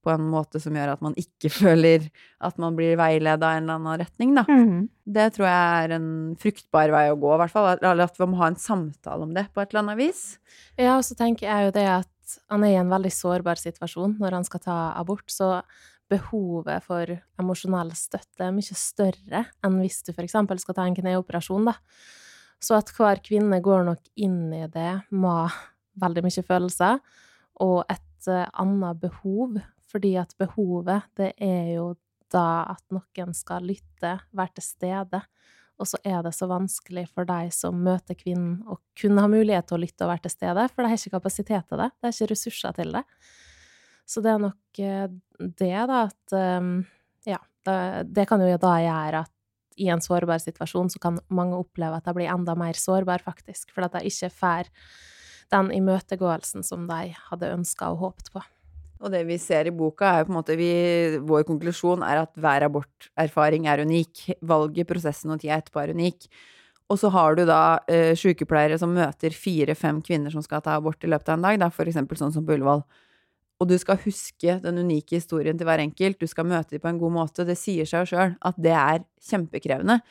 på 0.04 0.12
en 0.12 0.26
måte 0.28 0.60
som 0.60 0.74
gjør 0.76 0.94
at 0.94 1.04
man 1.04 1.14
ikke 1.20 1.50
føler 1.62 2.08
at 2.44 2.58
man 2.60 2.76
blir 2.76 2.98
veileda 3.00 3.54
i 3.54 3.60
en 3.60 3.64
eller 3.64 3.80
annen 3.80 4.02
retning, 4.02 4.34
da. 4.36 4.44
Mm. 4.48 4.88
Det 5.16 5.30
tror 5.36 5.48
jeg 5.48 5.84
er 5.84 5.94
en 5.96 6.10
fruktbar 6.40 6.92
vei 6.92 7.06
å 7.12 7.18
gå, 7.20 7.30
i 7.34 7.40
hvert 7.42 7.54
fall. 7.54 7.70
Eller 7.78 8.04
at 8.06 8.20
vi 8.20 8.28
må 8.28 8.40
ha 8.42 8.50
en 8.52 8.60
samtale 8.60 9.24
om 9.24 9.32
det 9.36 9.48
på 9.52 9.62
et 9.62 9.72
eller 9.72 9.86
annet 9.86 10.00
vis. 10.02 10.24
Ja, 10.76 10.98
og 10.98 11.06
så 11.08 11.16
tenker 11.18 11.48
jeg 11.48 11.68
jo 11.68 11.74
det 11.78 11.88
at 12.00 12.10
han 12.52 12.64
er 12.64 12.74
i 12.74 12.80
en 12.80 12.92
veldig 12.92 13.12
sårbar 13.12 13.60
situasjon 13.60 14.16
når 14.20 14.38
han 14.38 14.46
skal 14.48 14.62
ta 14.64 14.78
abort, 14.96 15.26
så 15.32 15.58
behovet 16.12 16.84
for 16.84 17.08
emosjonell 17.40 17.92
støtte 17.96 18.44
er 18.44 18.52
mye 18.52 18.76
større 18.76 19.46
enn 19.64 19.78
hvis 19.80 20.02
du 20.04 20.12
eksempel 20.12 20.60
skal 20.60 20.76
ta 20.76 20.84
en 20.88 20.96
kneoperasjon, 20.96 21.70
da. 21.70 21.78
Så 22.62 22.78
at 22.78 22.90
hver 22.96 23.20
kvinne 23.24 23.60
går 23.64 23.86
nok 23.88 24.10
inn 24.16 24.52
i 24.54 24.64
det 24.72 25.04
med 25.12 25.54
veldig 26.00 26.24
mye 26.26 26.44
følelser 26.46 27.00
og 27.62 27.84
et 27.92 28.28
uh, 28.30 28.46
annet 28.60 29.00
behov 29.02 29.60
fordi 29.94 30.16
at 30.18 30.32
behovet, 30.40 31.04
det 31.14 31.36
er 31.38 31.76
jo 31.76 31.92
da 32.34 32.64
at 32.72 32.82
noen 32.90 33.34
skal 33.36 33.62
lytte, 33.68 34.16
være 34.34 34.56
til 34.56 34.64
stede. 34.66 35.20
Og 35.78 35.86
så 35.86 36.00
er 36.06 36.20
det 36.26 36.32
så 36.34 36.48
vanskelig 36.50 37.04
for 37.12 37.26
de 37.28 37.50
som 37.54 37.78
møter 37.82 38.18
kvinnen, 38.18 38.60
å 38.66 38.80
kunne 38.98 39.22
ha 39.22 39.30
mulighet 39.30 39.68
til 39.68 39.78
å 39.78 39.82
lytte 39.84 40.06
og 40.06 40.10
være 40.10 40.24
til 40.26 40.34
stede, 40.34 40.66
for 40.70 40.82
de 40.82 40.90
har 40.90 40.98
ikke 40.98 41.14
kapasitet 41.14 41.68
til 41.70 41.82
det. 41.82 41.88
De 41.94 42.08
har 42.08 42.14
ikke 42.14 42.30
ressurser 42.32 42.76
til 42.78 42.94
det. 42.94 43.04
Så 44.06 44.22
det 44.24 44.32
er 44.34 44.42
nok 44.42 44.82
eh, 44.82 45.06
det, 45.38 45.72
da, 45.90 46.02
at 46.08 46.36
ehm, 46.38 46.74
Ja, 47.24 47.38
det, 47.64 47.78
det 48.12 48.26
kan 48.28 48.42
jo 48.44 48.58
da 48.60 48.74
gjøre 48.82 49.22
at 49.24 49.33
i 49.76 49.90
en 49.92 50.02
sårbar 50.02 50.40
situasjon 50.42 50.90
så 50.92 51.00
kan 51.02 51.20
mange 51.34 51.58
oppleve 51.58 51.98
at 51.98 52.06
de 52.06 52.14
blir 52.16 52.30
enda 52.32 52.56
mer 52.58 52.78
sårbar, 52.78 53.24
faktisk, 53.24 53.72
for 53.74 53.86
at 53.86 53.96
de 53.96 54.10
ikke 54.10 54.30
får 54.32 54.70
den 55.52 55.70
imøtegåelsen 55.74 56.64
som 56.66 56.86
de 56.88 57.14
hadde 57.28 57.52
ønska 57.54 57.92
og 57.92 58.02
håpet 58.02 58.32
på. 58.34 58.42
Og 59.04 59.12
det 59.12 59.24
vi 59.28 59.36
ser 59.42 59.68
i 59.68 59.74
boka, 59.74 60.08
er 60.08 60.24
på 60.24 60.32
en 60.32 60.38
måte 60.38 60.56
vi, 60.56 60.70
Vår 61.26 61.44
konklusjon 61.48 62.04
er 62.06 62.22
at 62.22 62.32
hver 62.40 62.64
aborterfaring 62.70 63.66
er 63.68 63.82
unik. 63.84 64.24
Valget, 64.40 64.88
prosessen 64.88 65.34
og 65.34 65.42
tida 65.42 65.58
etterpå 65.58 65.82
er 65.82 65.92
unik. 65.92 66.28
Og 66.92 67.00
så 67.00 67.10
har 67.12 67.36
du 67.36 67.44
da 67.48 67.80
eh, 67.90 68.12
sykepleiere 68.16 68.78
som 68.80 68.92
møter 68.94 69.34
fire-fem 69.36 70.00
kvinner 70.04 70.32
som 70.32 70.44
skal 70.44 70.62
ta 70.64 70.76
abort 70.78 71.04
i 71.04 71.10
løpet 71.10 71.32
av 71.32 71.38
en 71.38 71.46
dag, 71.48 71.60
Det 71.60 71.70
for 71.76 71.88
eksempel 71.88 72.20
sånn 72.20 72.32
som 72.32 72.44
på 72.46 72.56
Ullevål. 72.56 72.84
Og 73.64 73.70
du 73.70 73.78
skal 73.80 73.96
huske 74.04 74.58
den 74.60 74.82
unike 74.84 75.16
historien 75.16 75.56
til 75.56 75.64
hver 75.64 75.80
enkelt, 75.80 76.20
du 76.20 76.28
skal 76.28 76.44
møte 76.44 76.76
dem 76.76 76.82
på 76.84 76.90
en 76.90 77.00
god 77.00 77.14
måte. 77.14 77.46
Det 77.48 77.56
sier 77.56 77.88
seg 77.88 78.04
jo 78.04 78.10
sjøl 78.12 78.34
at 78.44 78.58
det 78.60 78.74
er 78.76 79.04
kjempekrevende. 79.24 80.02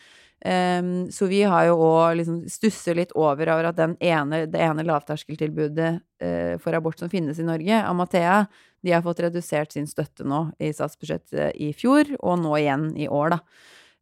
Um, 0.44 1.06
så 1.13 1.30
vi 1.30 1.44
har 1.48 1.70
jo 1.70 1.78
òg 1.86 2.18
liksom 2.20 2.42
stusser 2.52 2.98
litt 2.98 3.13
over, 3.16 3.48
over 3.54 3.70
at 3.70 3.78
ene, 3.80 4.42
det 4.52 4.60
ene 4.60 4.84
lavterskeltilbudet 4.89 5.92
uh, 6.02 6.56
for 6.60 6.76
abort 6.76 7.00
som 7.00 7.12
finnes 7.13 7.38
i 7.39 7.46
Norge, 7.48 7.78
Amathea, 7.80 8.42
de 8.84 8.92
har 8.92 9.06
fått 9.06 9.22
redusert 9.24 9.72
sin 9.72 9.88
støtte 9.88 10.26
nå 10.28 10.50
i 10.60 10.74
statsbudsjettet 10.76 11.62
i 11.63 11.70
fjor, 11.78 12.12
og 12.20 12.42
nå 12.42 12.58
igjen 12.60 12.89
i 13.00 13.08
år, 13.08 13.38
da. 13.38 13.39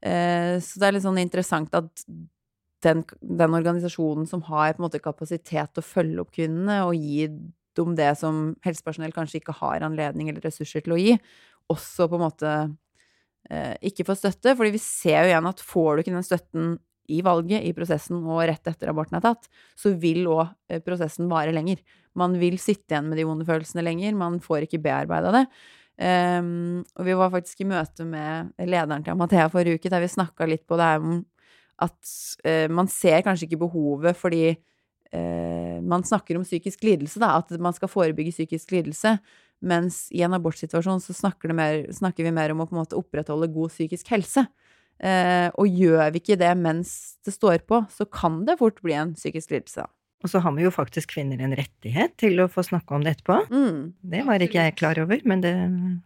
Uh, 0.01 0.55
så 0.63 0.81
det 0.81 0.87
er 0.87 0.97
litt 0.97 1.05
sånn 1.05 1.21
interessant 1.21 1.77
at 1.77 2.07
den, 2.81 3.03
den, 3.21 3.53
organisasjonen 3.59 4.25
som 4.25 4.41
har 4.47 4.73
på 4.73 4.81
en 4.81 4.87
måte 4.87 5.03
kapasitet 5.03 5.75
til 5.75 5.83
å 5.83 5.89
følge 5.91 6.23
opp 6.23 6.31
kvinnene 6.33 6.81
og 6.87 6.95
gi 6.97 7.27
dem 7.77 7.95
det 7.97 8.11
som 8.19 8.51
helsepersonell 8.65 9.13
kanskje 9.15 9.41
ikke 9.41 9.57
har 9.61 9.85
anledning 9.85 10.29
eller 10.31 10.43
ressurser 10.45 10.83
til 10.85 10.95
å 10.95 10.99
gi, 11.01 11.17
også 11.71 12.07
på 12.11 12.17
en 12.17 12.25
måte 12.25 12.53
eh, 13.49 13.75
ikke 13.91 14.05
får 14.07 14.21
støtte. 14.21 14.55
fordi 14.57 14.75
vi 14.75 14.83
ser 14.83 15.23
jo 15.23 15.33
igjen 15.33 15.51
at 15.51 15.63
får 15.63 15.91
du 15.93 16.03
ikke 16.03 16.15
den 16.15 16.27
støtten 16.27 16.71
i 17.11 17.19
valget, 17.25 17.65
i 17.65 17.73
prosessen 17.75 18.21
og 18.21 18.43
rett 18.47 18.67
etter 18.69 18.91
aborten 18.91 19.17
er 19.19 19.25
tatt, 19.25 19.49
så 19.75 19.93
vil 19.99 20.27
òg 20.31 20.45
eh, 20.71 20.81
prosessen 20.83 21.29
vare 21.31 21.53
lenger. 21.55 21.81
Man 22.19 22.37
vil 22.39 22.59
sitte 22.61 22.93
igjen 22.93 23.09
med 23.11 23.19
de 23.19 23.27
vonde 23.27 23.47
følelsene 23.47 23.83
lenger, 23.85 24.17
man 24.17 24.39
får 24.43 24.67
ikke 24.67 24.81
bearbeida 24.83 25.33
det. 25.35 25.45
Um, 26.01 26.81
og 26.97 27.05
vi 27.05 27.13
var 27.13 27.29
faktisk 27.33 27.61
i 27.61 27.67
møte 27.69 28.05
med 28.07 28.55
lederen 28.57 29.03
til 29.05 29.13
Amathea 29.13 29.49
forrige 29.53 29.77
uke, 29.77 29.91
der 29.91 30.01
vi 30.01 30.09
snakka 30.09 30.47
litt 30.49 30.63
på 30.65 30.79
det 30.79 30.87
her 30.87 31.03
om 31.03 31.19
at 31.81 32.13
uh, 32.47 32.67
man 32.73 32.89
ser 32.89 33.21
kanskje 33.25 33.49
ikke 33.49 33.59
behovet 33.67 34.17
fordi 34.17 34.55
man 35.11 36.05
snakker 36.07 36.37
om 36.39 36.45
psykisk 36.45 36.85
lidelse, 36.87 37.19
da, 37.19 37.33
at 37.41 37.51
man 37.59 37.75
skal 37.75 37.89
forebygge 37.91 38.31
psykisk 38.31 38.71
lidelse. 38.71 39.17
Mens 39.61 40.07
i 40.15 40.23
en 40.25 40.33
abortsituasjon 40.33 41.01
så 41.03 41.13
snakker, 41.13 41.53
mer, 41.53 41.83
snakker, 41.93 42.25
vi 42.25 42.33
mer 42.33 42.53
om 42.53 42.63
å 42.63 42.67
på 42.69 42.77
en 42.77 42.81
måte 42.81 42.97
opprettholde 42.97 43.51
god 43.53 43.73
psykisk 43.73 44.09
helse. 44.13 44.45
Eh, 45.01 45.47
og 45.57 45.69
gjør 45.69 46.13
vi 46.13 46.21
ikke 46.21 46.37
det 46.41 46.51
mens 46.57 47.17
det 47.25 47.33
står 47.33 47.65
på, 47.69 47.83
så 47.93 48.05
kan 48.09 48.43
det 48.47 48.59
fort 48.61 48.81
bli 48.85 48.95
en 48.97 49.13
psykisk 49.17 49.53
lidelse. 49.53 49.85
Og 50.21 50.29
så 50.29 50.41
har 50.43 50.53
vi 50.53 50.65
jo 50.65 50.73
faktisk 50.73 51.15
kvinner 51.15 51.41
en 51.41 51.55
rettighet 51.57 52.13
til 52.21 52.43
å 52.43 52.49
få 52.51 52.63
snakke 52.65 52.93
om 52.93 53.05
det 53.05 53.15
etterpå. 53.15 53.39
Mm. 53.49 53.79
Det 54.13 54.25
var 54.27 54.45
ikke 54.45 54.65
jeg 54.67 54.77
klar 54.77 55.01
over, 55.01 55.21
men 55.25 55.41
det 55.41 55.53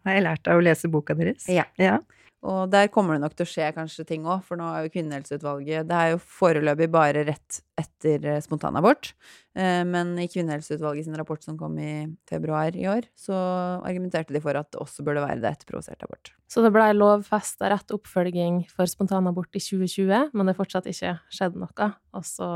har 0.08 0.16
jeg 0.16 0.24
lært 0.24 0.52
av 0.52 0.60
å 0.60 0.64
lese 0.64 0.92
boka 0.92 1.18
deres. 1.20 1.50
Ja. 1.52 1.68
ja. 1.80 1.98
Og 2.46 2.70
der 2.70 2.92
kommer 2.94 3.16
det 3.16 3.24
nok 3.24 3.34
til 3.38 3.46
å 3.46 3.50
skje 3.50 3.72
kanskje 3.74 4.06
ting 4.06 4.26
òg, 4.30 4.44
for 4.46 4.60
nå 4.60 4.68
er 4.70 4.86
jo 4.86 4.92
Kvinnehelseutvalget 4.94 5.88
Det 5.90 5.98
er 5.98 6.12
jo 6.14 6.20
foreløpig 6.22 6.88
bare 6.94 7.24
rett 7.26 7.62
etter 7.80 8.28
eh, 8.30 8.42
spontanabort. 8.44 9.10
Eh, 9.58 9.82
men 9.88 10.14
i 10.22 10.28
Kvinnehelseutvalget 10.30 11.08
sin 11.08 11.18
rapport 11.18 11.42
som 11.42 11.58
kom 11.58 11.80
i 11.82 12.06
februar 12.30 12.78
i 12.78 12.86
år, 12.92 13.10
så 13.18 13.36
argumenterte 13.82 14.36
de 14.36 14.44
for 14.44 14.58
at 14.60 14.70
det 14.72 14.82
også 14.84 15.06
burde 15.08 15.26
være 15.26 15.42
det 15.42 15.56
etter 15.56 15.72
provosert 15.72 16.06
abort. 16.06 16.32
Så 16.52 16.62
det 16.62 16.72
blei 16.76 16.92
lovfesta 16.94 17.72
rett 17.74 17.96
oppfølging 17.96 18.62
for 18.70 18.90
spontanabort 18.90 19.58
i 19.58 19.64
2020, 19.66 20.30
men 20.36 20.46
det 20.46 20.54
er 20.54 20.62
fortsatt 20.62 20.90
ikke 20.92 21.18
skjedd 21.34 21.58
noe. 21.60 21.92
Så, 22.22 22.50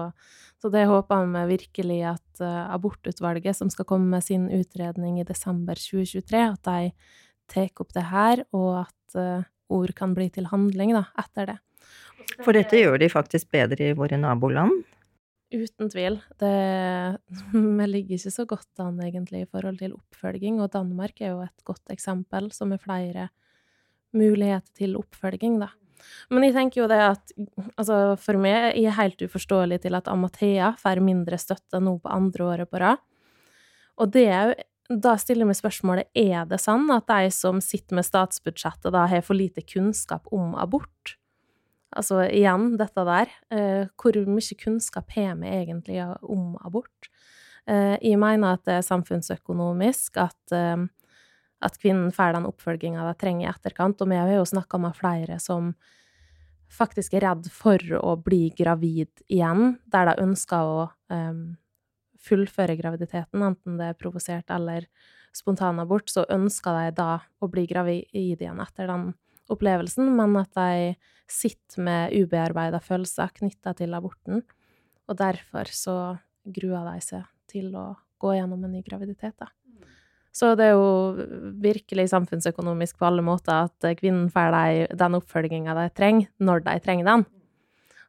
så, 0.62 0.72
det 0.72 0.86
håper 0.88 1.26
vi 1.34 1.46
virkelig 1.56 2.02
at 2.14 2.44
uh, 2.46 2.70
abortutvalget, 2.78 3.58
som 3.58 3.74
skal 3.74 3.90
komme 3.90 4.14
med 4.14 4.24
sin 4.24 4.46
utredning 4.54 5.18
i 5.20 5.28
desember 5.28 5.82
2023, 5.82 6.46
at 6.46 6.70
de 6.70 6.92
tar 7.50 7.82
opp 7.82 7.96
det 7.98 8.06
her, 8.14 8.46
og 8.54 8.86
at 8.86 9.18
ord 9.70 9.94
kan 9.98 10.14
bli 10.18 10.30
til 10.34 10.50
handling 10.52 10.94
da, 10.98 11.06
etter 11.22 11.54
det. 11.54 11.58
For 12.46 12.56
dette 12.56 12.80
gjør 12.80 13.00
de 13.02 13.10
faktisk 13.12 13.50
bedre 13.54 13.90
i 13.90 13.98
våre 13.98 14.20
naboland? 14.20 14.84
Uten 15.50 15.90
tvil. 15.90 16.20
Det 16.38 16.54
Vi 17.54 17.90
ligger 17.90 18.20
ikke 18.20 18.34
så 18.36 18.46
godt 18.50 18.84
an, 18.84 19.02
egentlig, 19.02 19.44
i 19.44 19.50
forhold 19.50 19.80
til 19.82 19.96
oppfølging, 19.98 20.62
og 20.62 20.72
Danmark 20.74 21.22
er 21.22 21.34
jo 21.34 21.44
et 21.46 21.66
godt 21.66 21.94
eksempel, 21.94 22.52
som 22.54 22.74
er 22.74 22.82
flere 22.82 23.30
muligheter 24.14 24.74
til 24.78 24.98
oppfølging, 24.98 25.60
da. 25.62 25.70
Men 26.32 26.46
jeg 26.46 26.56
tenker 26.56 26.82
jo 26.84 26.88
det 26.90 27.00
at 27.04 27.34
altså 27.76 28.16
for 28.22 28.40
meg 28.40 28.72
er 28.72 28.78
det 28.78 28.96
helt 28.96 29.24
uforståelig 29.26 29.82
til 29.84 29.98
at 29.98 30.08
Amathea 30.08 30.72
får 30.80 31.02
mindre 31.04 31.40
støtte 31.42 31.82
nå 31.84 31.98
på 32.00 32.14
andre 32.14 32.46
året 32.54 32.72
på 32.72 32.80
rad. 32.80 33.02
Og 34.00 34.12
det 34.14 34.26
er 34.32 34.48
jo 34.48 34.54
da 34.90 35.14
stiller 35.22 35.46
vi 35.46 35.54
spørsmålet 35.54 36.10
er 36.18 36.48
det 36.50 36.58
sånn 36.64 36.90
at 36.90 37.06
de 37.10 37.30
som 37.34 37.60
sitter 37.62 38.00
med 38.00 38.08
statsbudsjettet, 38.08 38.90
da 38.96 39.06
har 39.12 39.22
for 39.26 39.38
lite 39.38 39.62
kunnskap 39.62 40.26
om 40.34 40.56
abort. 40.58 41.16
Altså 41.94 42.24
igjen, 42.26 42.74
dette 42.78 43.06
der. 43.06 43.30
Eh, 43.54 43.90
hvor 43.98 44.18
mye 44.30 44.58
kunnskap 44.58 45.14
har 45.14 45.38
vi 45.38 45.54
egentlig 45.54 46.02
om 46.26 46.56
abort? 46.66 47.10
Eh, 47.70 47.98
jeg 48.02 48.18
mener 48.22 48.58
at 48.58 48.66
det 48.66 48.80
er 48.80 48.90
samfunnsøkonomisk 48.90 50.18
at, 50.26 50.54
eh, 50.58 50.86
at 51.62 51.78
kvinnen 51.78 52.12
får 52.14 52.34
den 52.38 52.50
oppfølginga 52.50 53.06
de 53.06 53.16
trenger 53.18 53.46
i 53.46 53.54
etterkant. 53.54 54.02
Og 54.02 54.10
vi 54.10 54.18
har 54.18 54.34
jo 54.34 54.46
snakka 54.46 54.82
med 54.82 54.98
flere 54.98 55.40
som 55.40 55.76
faktisk 56.70 57.14
er 57.18 57.28
redd 57.30 57.50
for 57.50 57.78
å 57.78 58.18
bli 58.22 58.50
gravid 58.58 59.10
igjen, 59.30 59.80
der 59.90 60.06
de 60.06 60.22
ønsker 60.22 60.62
å 60.62 60.90
fullføre 62.24 62.76
graviditeten, 62.80 63.44
enten 63.46 63.80
det 63.80 63.92
er 63.92 63.98
provosert 64.00 64.52
eller 64.54 64.88
spontanabort, 65.36 66.10
så 66.12 66.26
ønsker 66.32 66.76
de 66.76 66.96
da 66.98 67.12
å 67.40 67.50
bli 67.52 67.66
gravid 67.70 68.10
igjen 68.16 68.62
etter 68.64 68.90
den 68.90 69.12
opplevelsen, 69.50 70.10
men 70.18 70.36
at 70.40 70.52
de 70.58 70.96
sitter 71.30 71.86
med 71.86 72.16
ubearbeida 72.18 72.82
følelser 72.82 73.32
knytta 73.40 73.76
til 73.78 73.94
aborten. 73.98 74.44
Og 75.10 75.18
derfor 75.18 75.70
så 75.74 75.96
gruer 76.46 76.86
de 76.92 77.06
seg 77.06 77.26
til 77.50 77.72
å 77.78 77.92
gå 78.22 78.36
gjennom 78.36 78.66
en 78.66 78.76
ny 78.76 78.84
graviditet, 78.86 79.38
da. 79.40 79.50
Så 80.36 80.52
det 80.56 80.68
er 80.70 80.76
jo 80.78 81.26
virkelig 81.60 82.12
samfunnsøkonomisk 82.12 83.00
på 83.00 83.08
alle 83.08 83.24
måter 83.26 83.66
at 83.66 83.88
kvinnen 83.98 84.28
får 84.32 84.54
den 85.00 85.18
oppfølginga 85.18 85.74
de 85.78 85.88
trenger, 85.98 86.30
når 86.38 86.62
de 86.68 86.76
trenger 86.86 87.08
den. 87.10 87.26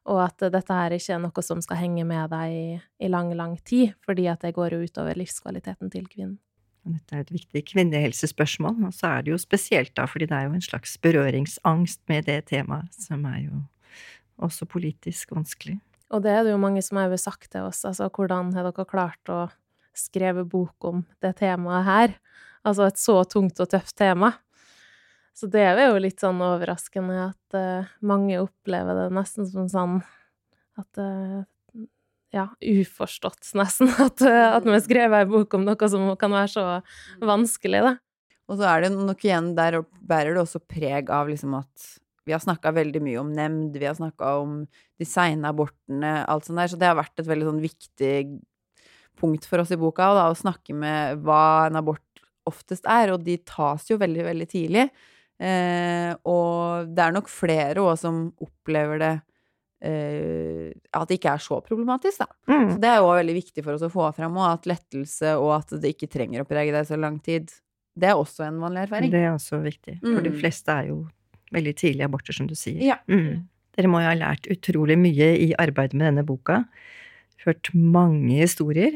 Og 0.09 0.17
at 0.23 0.41
dette 0.53 0.73
her 0.73 0.95
ikke 0.95 1.13
er 1.13 1.19
noe 1.21 1.43
som 1.45 1.59
skal 1.61 1.77
henge 1.83 2.05
med 2.09 2.31
deg 2.33 2.53
i, 2.55 2.77
i 3.05 3.09
lang, 3.11 3.29
lang 3.37 3.57
tid, 3.67 3.93
fordi 4.05 4.25
at 4.31 4.41
det 4.41 4.55
går 4.55 4.73
jo 4.73 4.87
utover 4.87 5.19
livskvaliteten 5.19 5.91
til 5.93 6.07
kvinnen. 6.09 6.39
Dette 6.81 7.13
er 7.13 7.21
et 7.21 7.33
viktig 7.35 7.61
kvinnehelsespørsmål, 7.69 8.79
og 8.87 8.95
så 8.97 9.11
er 9.11 9.25
det 9.25 9.35
jo 9.35 9.37
spesielt 9.41 9.93
da, 9.97 10.07
fordi 10.09 10.25
det 10.31 10.33
er 10.33 10.47
jo 10.47 10.55
en 10.57 10.65
slags 10.65 10.95
berøringsangst 11.03 12.01
med 12.09 12.25
det 12.25 12.39
temaet, 12.49 12.89
som 12.97 13.27
er 13.29 13.43
jo 13.43 13.61
også 14.41 14.65
politisk 14.65 15.35
vanskelig. 15.35 15.77
Og 16.09 16.23
det 16.25 16.33
er 16.33 16.43
det 16.43 16.55
jo 16.55 16.61
mange 16.61 16.81
som 16.83 16.97
har 16.97 17.13
sagt 17.21 17.51
til 17.53 17.69
oss, 17.69 17.85
altså 17.85 18.09
hvordan 18.09 18.49
har 18.57 18.65
dere 18.67 18.87
klart 18.89 19.31
å 19.31 19.45
skrive 19.93 20.43
bok 20.47 20.89
om 20.89 21.05
det 21.21 21.35
temaet 21.43 21.85
her? 21.85 22.17
Altså 22.65 22.89
et 22.89 22.99
så 22.99 23.21
tungt 23.29 23.61
og 23.61 23.69
tøft 23.69 23.95
tema. 23.97 24.33
Så 25.37 25.47
det 25.51 25.63
er 25.63 25.79
jo 25.87 26.01
litt 26.01 26.21
sånn 26.21 26.41
overraskende 26.43 27.29
at 27.29 27.57
uh, 27.57 27.89
mange 28.05 28.37
opplever 28.41 28.97
det 28.97 29.07
nesten 29.15 29.47
som 29.47 29.69
sånn 29.71 29.97
at 30.79 31.01
uh, 31.01 31.41
ja, 32.35 32.45
uforstått, 32.59 33.51
nesten, 33.59 33.91
at, 33.95 34.23
uh, 34.23 34.57
at 34.57 34.67
vi 34.67 34.75
har 34.75 34.83
skrevet 34.85 35.23
ei 35.23 35.31
bok 35.31 35.57
om 35.57 35.65
noe 35.67 35.91
som 35.91 36.11
kan 36.19 36.35
være 36.35 36.51
så 36.53 36.65
vanskelig, 37.23 37.83
da. 37.87 37.95
Og 38.51 38.59
så 38.59 38.67
er 38.67 38.83
det 38.83 38.93
nok 38.97 39.23
igjen 39.23 39.53
der 39.55 39.79
bærer 40.03 40.35
det 40.35 40.43
også 40.43 40.59
preg 40.59 41.11
av 41.13 41.29
liksom 41.31 41.55
at 41.55 41.91
vi 42.27 42.33
har 42.35 42.41
snakka 42.43 42.73
veldig 42.75 43.01
mye 43.03 43.19
om 43.21 43.31
nemnd, 43.33 43.77
vi 43.79 43.87
har 43.87 43.95
snakka 43.97 44.35
om 44.43 44.57
de 44.99 45.07
seine 45.07 45.49
abortene, 45.49 46.21
alt 46.29 46.45
sånt 46.45 46.59
der, 46.59 46.69
så 46.69 46.77
det 46.79 46.89
har 46.89 46.99
vært 46.99 47.21
et 47.21 47.29
veldig 47.29 47.47
sånn 47.47 47.63
viktig 47.63 48.15
punkt 49.19 49.47
for 49.49 49.63
oss 49.63 49.71
i 49.73 49.79
boka, 49.79 50.11
da, 50.17 50.27
å 50.29 50.37
snakke 50.37 50.75
med 50.77 51.23
hva 51.25 51.69
en 51.69 51.79
abort 51.81 52.23
oftest 52.49 52.85
er, 52.89 53.13
og 53.13 53.25
de 53.25 53.37
tas 53.47 53.87
jo 53.89 53.97
veldig, 54.01 54.23
veldig 54.27 54.47
tidlig. 54.49 54.85
Eh, 55.41 56.11
og 56.29 56.91
det 56.93 57.03
er 57.03 57.13
nok 57.15 57.29
flere 57.31 57.81
òg 57.81 57.95
som 57.97 58.27
opplever 58.43 58.99
det 59.01 59.13
eh, 59.81 60.67
At 60.93 61.09
det 61.09 61.17
ikke 61.17 61.31
er 61.33 61.41
så 61.41 61.57
problematisk, 61.65 62.21
da. 62.21 62.27
Mm. 62.51 62.67
Så 62.69 62.77
det 62.83 62.91
er 62.91 62.99
jo 63.01 63.09
veldig 63.09 63.37
viktig 63.39 63.65
for 63.65 63.73
oss 63.73 63.85
å 63.87 63.89
få 63.93 64.11
fram 64.17 64.37
òg, 64.37 64.59
at 64.59 64.69
lettelse 64.69 65.33
og 65.41 65.55
at 65.57 65.73
det 65.81 65.95
ikke 65.95 66.11
trenger 66.13 66.43
å 66.43 66.49
prege 66.49 66.75
deg 66.75 66.85
så 66.85 66.99
lang 66.99 67.17
tid, 67.25 67.49
det 67.97 68.11
er 68.11 68.19
også 68.19 68.45
en 68.45 68.61
vanlig 68.61 68.85
erfaring. 68.85 69.11
Det 69.11 69.23
er 69.25 69.33
også 69.33 69.63
viktig. 69.65 69.97
For 70.03 70.21
mm. 70.21 70.25
de 70.27 70.35
fleste 70.37 70.77
er 70.77 70.91
jo 70.91 71.01
veldig 71.51 71.73
tidlige 71.75 72.07
aborter, 72.07 72.37
som 72.37 72.47
du 72.47 72.55
sier. 72.55 72.79
Ja. 72.85 73.01
Mm. 73.11 73.47
Dere 73.75 73.91
må 73.91 74.01
jo 74.03 74.11
ha 74.11 74.17
lært 74.17 74.47
utrolig 74.51 74.97
mye 74.99 75.31
i 75.41 75.51
arbeidet 75.59 75.97
med 75.97 76.11
denne 76.11 76.27
boka. 76.27 76.61
Hørt 77.45 77.71
mange 77.73 78.37
historier. 78.37 78.93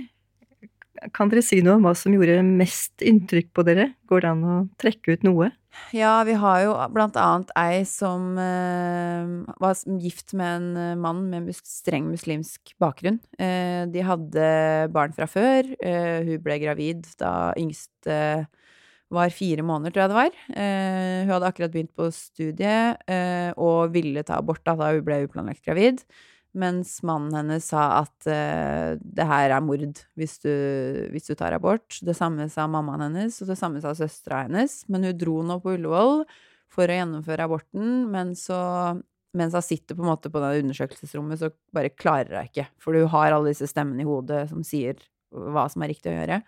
Kan 1.15 1.31
dere 1.31 1.43
si 1.45 1.61
noe 1.63 1.77
om 1.79 1.85
hva 1.87 1.93
som 1.97 2.13
gjorde 2.15 2.39
mest 2.45 3.03
inntrykk 3.05 3.51
på 3.55 3.65
dere? 3.67 3.91
Går 4.09 4.23
det 4.23 4.31
an 4.31 4.43
å 4.47 4.57
trekke 4.81 5.15
ut 5.15 5.25
noe? 5.27 5.51
Ja, 5.95 6.23
vi 6.23 6.35
har 6.39 6.61
jo 6.63 6.75
blant 6.93 7.17
annet 7.19 7.51
ei 7.59 7.81
som 7.89 8.37
eh, 8.39 9.31
var 9.61 9.81
gift 10.01 10.33
med 10.37 10.53
en 10.55 10.67
eh, 10.79 10.93
mann 10.99 11.25
med 11.31 11.51
streng 11.67 12.07
muslimsk 12.13 12.73
bakgrunn. 12.81 13.19
Eh, 13.35 13.83
de 13.91 14.05
hadde 14.07 14.45
barn 14.95 15.15
fra 15.15 15.27
før. 15.29 15.67
Eh, 15.79 16.21
hun 16.29 16.43
ble 16.45 16.59
gravid 16.63 17.03
da 17.19 17.51
yngste 17.59 18.47
var 19.13 19.33
fire 19.33 19.63
måneder, 19.65 19.93
tror 19.93 20.05
jeg 20.05 20.11
det 20.11 20.19
var. 20.21 20.39
Eh, 20.63 21.17
hun 21.25 21.33
hadde 21.35 21.51
akkurat 21.51 21.73
begynt 21.75 21.93
på 21.97 22.07
studiet 22.13 23.03
eh, 23.11 23.51
og 23.61 23.93
ville 23.93 24.23
ta 24.25 24.39
abort 24.39 24.63
da 24.65 24.77
hun 24.79 25.03
ble 25.05 25.25
uplanlagt 25.27 25.63
gravid. 25.65 26.01
Mens 26.55 26.97
mannen 27.03 27.35
hennes 27.35 27.65
sa 27.67 27.85
at 27.99 28.27
uh, 28.29 28.95
det 28.95 29.27
her 29.27 29.51
er 29.51 29.63
mord 29.63 29.83
hvis 30.15 30.37
du, 30.43 30.51
hvis 31.11 31.27
du, 31.27 31.33
tar 31.35 31.55
abort. 31.57 31.97
Det 31.99 32.15
samme 32.15 32.47
sa 32.51 32.67
mammaen 32.71 33.09
hennes, 33.09 33.41
og 33.43 33.51
det 33.51 33.57
samme 33.59 33.81
sa 33.83 33.91
søstera 33.97 34.45
hennes. 34.45 34.83
Men 34.91 35.09
hun 35.09 35.17
dro 35.19 35.41
nå 35.43 35.59
på 35.63 35.75
Ullevål 35.75 36.23
for 36.71 36.91
å 36.91 36.97
gjennomføre 36.99 37.47
aborten, 37.47 38.07
men 38.11 38.33
så 38.39 38.59
mens 39.35 39.55
hun 39.55 39.65
sitter 39.65 39.97
på 39.97 40.05
en 40.05 40.11
måte 40.13 40.31
på 40.31 40.39
det 40.39 40.61
undersøkelsesrommet, 40.61 41.41
så 41.41 41.51
bare 41.75 41.91
klarer 41.91 42.39
hun 42.39 42.47
ikke. 42.47 42.69
For 42.79 42.95
hun 42.95 43.11
har 43.11 43.35
alle 43.35 43.51
disse 43.51 43.67
stemmene 43.67 44.05
i 44.05 44.07
hodet 44.07 44.45
som 44.51 44.63
sier 44.63 44.99
hva 45.35 45.67
som 45.71 45.83
er 45.83 45.91
riktig 45.91 46.13
å 46.13 46.15
gjøre. 46.15 46.39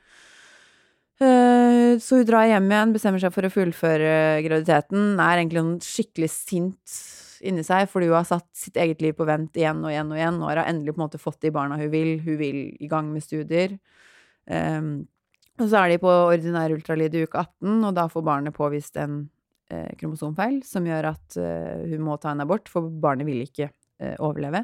Uh, 1.17 1.97
så 1.99 2.19
hun 2.19 2.27
drar 2.29 2.47
hjem 2.47 2.71
igjen, 2.71 2.95
bestemmer 2.95 3.21
seg 3.21 3.33
for 3.35 3.47
å 3.47 3.51
fullføre 3.51 4.11
graviditeten. 4.45 5.15
Er 5.17 5.41
egentlig 5.41 5.63
en 5.63 5.77
skikkelig 5.83 6.31
sint 6.31 6.99
inni 7.45 7.63
seg, 7.65 7.89
fordi 7.91 8.09
hun 8.09 8.17
har 8.19 8.27
satt 8.29 8.47
sitt 8.55 8.77
eget 8.79 9.03
liv 9.03 9.15
på 9.17 9.27
vent 9.27 9.55
igjen 9.57 9.83
og 9.83 9.91
igjen 9.91 10.11
og 10.13 10.19
igjen. 10.19 10.39
Nå 10.41 10.49
har 10.49 10.63
endelig 10.65 10.95
på 10.95 11.01
en 11.01 11.05
måte 11.05 11.21
fått 11.21 11.39
de 11.45 11.53
barna 11.53 11.77
hun 11.79 11.91
vil. 11.93 12.17
Hun 12.23 12.39
vil 12.39 12.59
i 12.79 12.89
gang 12.91 13.09
med 13.13 13.25
studier. 13.25 13.77
Um, 14.47 15.07
og 15.57 15.71
så 15.71 15.81
er 15.81 15.93
de 15.93 16.01
på 16.01 16.11
ordinær 16.11 16.73
ultralyd 16.75 17.15
i 17.17 17.23
uke 17.25 17.41
18, 17.41 17.79
og 17.87 17.95
da 17.97 18.05
får 18.11 18.25
barnet 18.25 18.55
påvist 18.55 18.99
en 19.01 19.23
eh, 19.73 19.89
kromosomfeil 19.97 20.59
som 20.65 20.85
gjør 20.85 21.09
at 21.09 21.37
eh, 21.41 21.87
hun 21.89 22.03
må 22.05 22.17
ta 22.21 22.29
en 22.33 22.43
abort, 22.45 22.69
for 22.69 22.85
barnet 23.01 23.25
vil 23.25 23.41
ikke 23.41 23.71
eh, 23.71 24.13
overleve. 24.21 24.61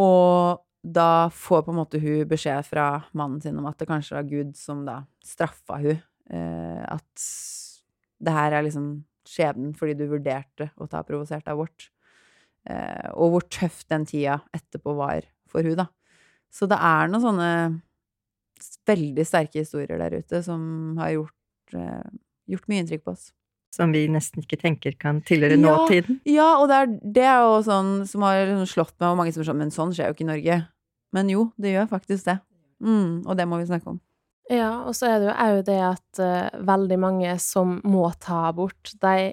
Og 0.00 0.62
da 0.80 1.28
får 1.28 1.66
på 1.66 1.74
en 1.74 1.80
måte 1.82 2.00
hun 2.00 2.24
beskjed 2.28 2.64
fra 2.64 2.86
mannen 3.12 3.42
sin 3.44 3.58
om 3.60 3.68
at 3.68 3.76
det 3.80 3.88
kanskje 3.90 4.16
var 4.16 4.30
Gud 4.30 4.54
som 4.56 4.86
da 4.86 5.02
straffa 5.26 5.76
hun. 5.82 6.00
Eh, 6.32 6.80
at 6.88 7.26
det 8.20 8.36
her 8.36 8.56
er 8.56 8.64
liksom 8.64 8.90
skjebnen 9.30 9.72
fordi 9.78 9.96
du 9.98 10.06
vurderte 10.10 10.70
å 10.80 10.88
ta 10.90 11.02
provosert 11.06 11.48
abort. 11.50 11.88
Eh, 12.68 13.08
og 13.14 13.34
hvor 13.34 13.46
tøff 13.48 13.84
den 13.88 14.04
tida 14.08 14.40
etterpå 14.56 14.94
var 14.98 15.24
for 15.50 15.66
hun, 15.66 15.78
da. 15.80 15.88
Så 16.50 16.66
det 16.70 16.78
er 16.82 17.10
noen 17.10 17.24
sånne 17.24 17.50
veldig 18.90 19.24
sterke 19.24 19.62
historier 19.62 20.00
der 20.00 20.18
ute 20.20 20.42
som 20.44 20.98
har 21.00 21.14
gjort, 21.14 21.76
eh, 21.78 22.10
gjort 22.50 22.68
mye 22.68 22.82
inntrykk 22.82 23.06
på 23.06 23.14
oss. 23.14 23.30
Som 23.70 23.94
vi 23.94 24.02
nesten 24.10 24.42
ikke 24.42 24.58
tenker 24.58 24.96
kan 24.98 25.20
tilhøre 25.22 25.54
ja, 25.54 25.62
nåtiden? 25.62 26.18
Ja, 26.26 26.48
og 26.58 26.66
det 26.68 26.76
er, 26.76 26.92
det 27.14 27.26
er 27.30 27.44
jo 27.46 27.60
sånn 27.62 27.92
som 28.10 28.26
har 28.26 28.42
liksom 28.42 28.66
slått 28.66 28.96
meg, 28.98 29.12
og 29.12 29.20
mange 29.20 29.34
som 29.34 29.44
er 29.44 29.50
sånn 29.52 29.60
Men 29.62 29.74
sånn 29.74 29.94
skjer 29.94 30.10
jo 30.10 30.16
ikke 30.16 30.26
i 30.26 30.30
Norge. 30.32 30.60
Men 31.14 31.30
jo, 31.30 31.44
det 31.58 31.76
gjør 31.76 31.90
faktisk 31.90 32.26
det. 32.26 32.40
Mm, 32.82 33.22
og 33.28 33.36
det 33.38 33.46
må 33.46 33.60
vi 33.60 33.68
snakke 33.70 33.94
om. 33.94 34.00
Ja, 34.50 34.70
og 34.82 34.96
så 34.98 35.06
er 35.06 35.20
det 35.20 35.28
jo 35.28 35.34
òg 35.38 35.60
det 35.68 35.78
at 35.86 36.20
uh, 36.22 36.62
veldig 36.66 36.98
mange 36.98 37.34
som 37.42 37.76
må 37.86 38.08
ta 38.18 38.48
abort, 38.48 38.92
de 38.98 39.32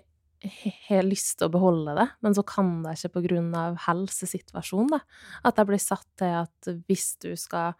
har 0.86 1.08
lyst 1.08 1.40
til 1.40 1.48
å 1.48 1.54
beholde 1.56 1.96
det, 1.98 2.06
men 2.22 2.36
så 2.38 2.44
kan 2.46 2.84
de 2.84 2.94
ikke 2.94 3.16
på 3.16 3.24
grunn 3.26 3.48
av 3.58 3.80
helsesituasjonen, 3.88 4.92
da. 4.94 5.00
At 5.50 5.58
de 5.58 5.66
blir 5.66 5.82
satt 5.82 6.06
til 6.22 6.36
at 6.44 6.70
hvis 6.86 7.16
du 7.24 7.32
skal 7.40 7.74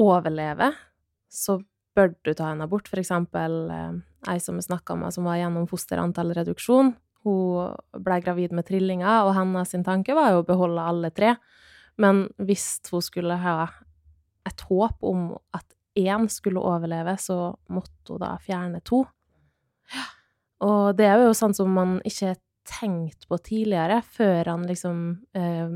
overleve, 0.00 0.70
så 1.28 1.58
bør 1.98 2.14
du 2.24 2.32
ta 2.32 2.54
en 2.54 2.64
abort. 2.64 2.88
For 2.88 3.02
eksempel 3.02 3.60
uh, 3.68 4.00
ei 4.32 4.40
som 4.40 4.56
vi 4.56 4.64
snakka 4.64 4.96
med, 4.96 5.12
som 5.12 5.28
var 5.28 5.42
gjennom 5.42 5.68
fosterantallreduksjon. 5.68 6.94
Hun 7.26 8.00
ble 8.00 8.20
gravid 8.24 8.54
med 8.56 8.64
trillinger, 8.70 9.26
og 9.28 9.34
hennes 9.36 9.76
tanke 9.84 10.16
var 10.16 10.32
jo 10.32 10.40
å 10.40 10.48
beholde 10.48 10.88
alle 10.88 11.12
tre. 11.12 11.34
Men 12.00 12.24
hvis 12.40 12.78
hun 12.88 13.04
skulle 13.04 13.36
ha 13.42 13.58
et 14.48 14.64
håp 14.70 15.04
om 15.04 15.34
at 15.52 15.66
én 15.98 16.28
skulle 16.30 16.62
overleve, 16.62 17.16
så 17.18 17.54
måtte 17.72 18.14
hun 18.14 18.22
da 18.22 18.34
fjerne 18.42 18.82
to. 18.86 19.02
Og 20.66 20.96
det 20.96 21.08
er 21.08 21.24
jo 21.24 21.36
sånn 21.36 21.56
som 21.56 21.72
man 21.72 21.98
ikke 22.06 22.32
har 22.32 22.40
tenkt 22.68 23.26
på 23.28 23.38
tidligere, 23.42 24.00
før 24.04 24.52
han 24.52 24.66
liksom 24.68 24.98
eh, 25.34 25.72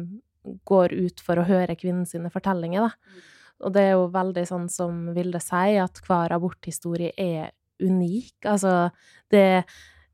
går 0.69 0.93
ut 0.93 1.23
for 1.25 1.41
å 1.41 1.47
høre 1.49 1.77
kvinnen 1.79 2.05
sine 2.09 2.31
fortellinger, 2.33 2.85
da. 2.85 3.23
Og 3.65 3.73
det 3.73 3.85
er 3.87 3.93
jo 3.95 4.11
veldig 4.13 4.43
sånn 4.49 4.67
som 4.69 5.05
Vilde 5.17 5.41
sier, 5.41 5.87
at 5.87 6.01
hver 6.05 6.35
aborthistorie 6.35 7.15
er 7.17 7.53
unik. 7.83 8.35
Altså, 8.51 8.91
det, 9.33 9.65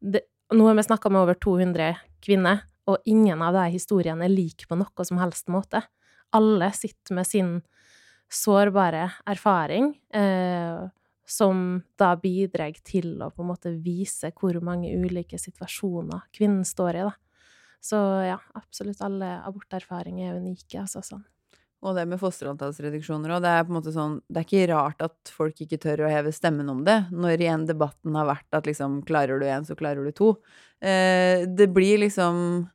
det 0.00 0.26
Nå 0.50 0.64
har 0.66 0.74
vi 0.74 0.82
snakka 0.82 1.12
med 1.14 1.22
over 1.22 1.36
200 1.38 1.92
kvinner, 2.26 2.64
og 2.90 3.04
ingen 3.06 3.42
av 3.46 3.54
de 3.54 3.68
historiene 3.70 4.26
er 4.26 4.32
like 4.32 4.66
på 4.66 4.78
noe 4.78 5.04
som 5.06 5.20
helst 5.22 5.46
måte. 5.52 5.82
Alle 6.34 6.72
sitter 6.74 7.14
med 7.14 7.28
sin 7.28 7.52
sårbare 8.30 9.08
erfaring, 9.28 9.92
eh, 10.14 10.86
som 11.26 11.82
da 11.98 12.14
bidrar 12.18 12.74
til 12.86 13.18
å 13.22 13.30
på 13.30 13.44
en 13.44 13.50
måte 13.52 13.74
vise 13.82 14.32
hvor 14.38 14.56
mange 14.64 14.90
ulike 14.90 15.38
situasjoner 15.38 16.26
kvinnen 16.34 16.64
står 16.66 17.00
i, 17.00 17.04
da. 17.10 17.12
Så 17.80 17.98
ja, 18.26 18.36
absolutt 18.58 19.00
alle 19.04 19.38
aborterfaringer 19.48 20.32
er 20.34 20.40
unike, 20.40 20.82
altså 20.82 21.00
sånn. 21.04 21.22
Og 21.80 21.96
det 21.96 22.02
med 22.10 22.20
fosterantallsreduksjoner 22.20 23.32
òg, 23.32 23.44
det 23.44 23.52
er 23.56 23.92
sånn 23.94 24.18
Det 24.28 24.42
er 24.42 24.44
ikke 24.44 24.66
rart 24.68 25.04
at 25.06 25.30
folk 25.32 25.62
ikke 25.64 25.78
tør 25.80 26.02
å 26.04 26.10
heve 26.12 26.32
stemmen 26.36 26.68
om 26.68 26.82
det, 26.84 26.98
når 27.08 27.40
igjen 27.40 27.64
debatten 27.68 28.18
har 28.18 28.28
vært 28.28 28.58
at 28.58 28.68
liksom 28.68 29.00
klarer 29.08 29.40
du 29.40 29.46
én, 29.48 29.64
så 29.64 29.76
klarer 29.78 30.04
du 30.04 30.12
to. 30.12 30.34
Eh, 30.84 31.46
det 31.48 31.70
blir 31.72 32.02
liksom 32.04 32.68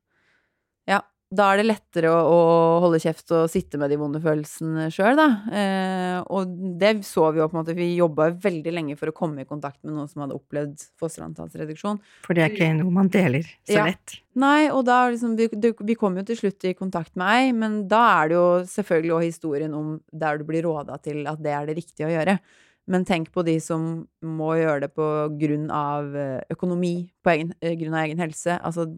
da 1.35 1.51
er 1.51 1.61
det 1.61 1.67
lettere 1.67 2.09
å, 2.11 2.17
å, 2.31 2.39
holde 2.85 2.99
kjeft 3.03 3.31
og 3.35 3.49
sitte 3.51 3.79
med 3.81 3.91
de 3.91 3.97
vonde 3.99 4.21
følelsene 4.23 4.87
sjøl, 4.93 5.17
da. 5.19 5.27
Eh, 5.51 6.17
og 6.33 6.51
det 6.79 6.93
så 7.07 7.29
vi 7.33 7.41
jo 7.41 7.47
på 7.51 7.57
en 7.57 7.61
måte 7.61 7.75
Vi 7.77 7.91
jobba 7.97 8.29
veldig 8.43 8.73
lenge 8.73 8.97
for 8.99 9.11
å 9.11 9.15
komme 9.15 9.43
i 9.43 9.49
kontakt 9.49 9.81
med 9.83 9.95
noen 9.95 10.09
som 10.11 10.23
hadde 10.23 10.37
opplevd 10.37 10.87
fosterantallsreduksjon. 11.01 12.01
For 12.25 12.37
det 12.37 12.45
er 12.45 12.55
ikke 12.55 12.71
noe 12.79 12.95
man 12.95 13.11
deler 13.13 13.45
så 13.67 13.79
Ja. 13.79 13.87
lett. 13.91 14.19
Nei, 14.35 14.67
og 14.67 14.83
da 14.87 15.05
liksom 15.09 15.37
Vi, 15.39 15.47
vi 15.51 15.95
kom 15.95 16.17
jo 16.17 16.25
til 16.27 16.39
slutt 16.39 16.63
i 16.67 16.75
kontakt 16.75 17.15
med 17.15 17.27
ei, 17.27 17.55
men 17.55 17.87
da 17.91 18.03
er 18.21 18.29
det 18.29 18.39
jo 18.39 18.47
selvfølgelig 18.71 19.15
òg 19.15 19.25
historien 19.29 19.73
om 19.75 19.97
der 20.11 20.37
du 20.39 20.45
blir 20.47 20.63
råda 20.63 20.99
til 21.01 21.25
at 21.27 21.41
det 21.43 21.51
er 21.51 21.67
det 21.67 21.77
riktige 21.79 22.09
å 22.09 22.15
gjøre. 22.15 22.39
Men 22.87 23.05
tenk 23.05 23.31
på 23.33 23.41
de 23.45 23.55
som 23.63 24.05
må 24.21 24.51
gjøre 24.59 24.85
det 24.85 24.91
på 24.93 25.05
grunn 25.39 25.69
av 25.73 26.15
eh, 26.15 26.41
økonomi, 26.53 27.09
på 27.25 27.33
egen, 27.33 27.53
eh, 27.61 27.73
grunn 27.79 27.95
av 27.97 28.05
egen 28.05 28.21
helse. 28.21 28.59
Altså, 28.61 28.91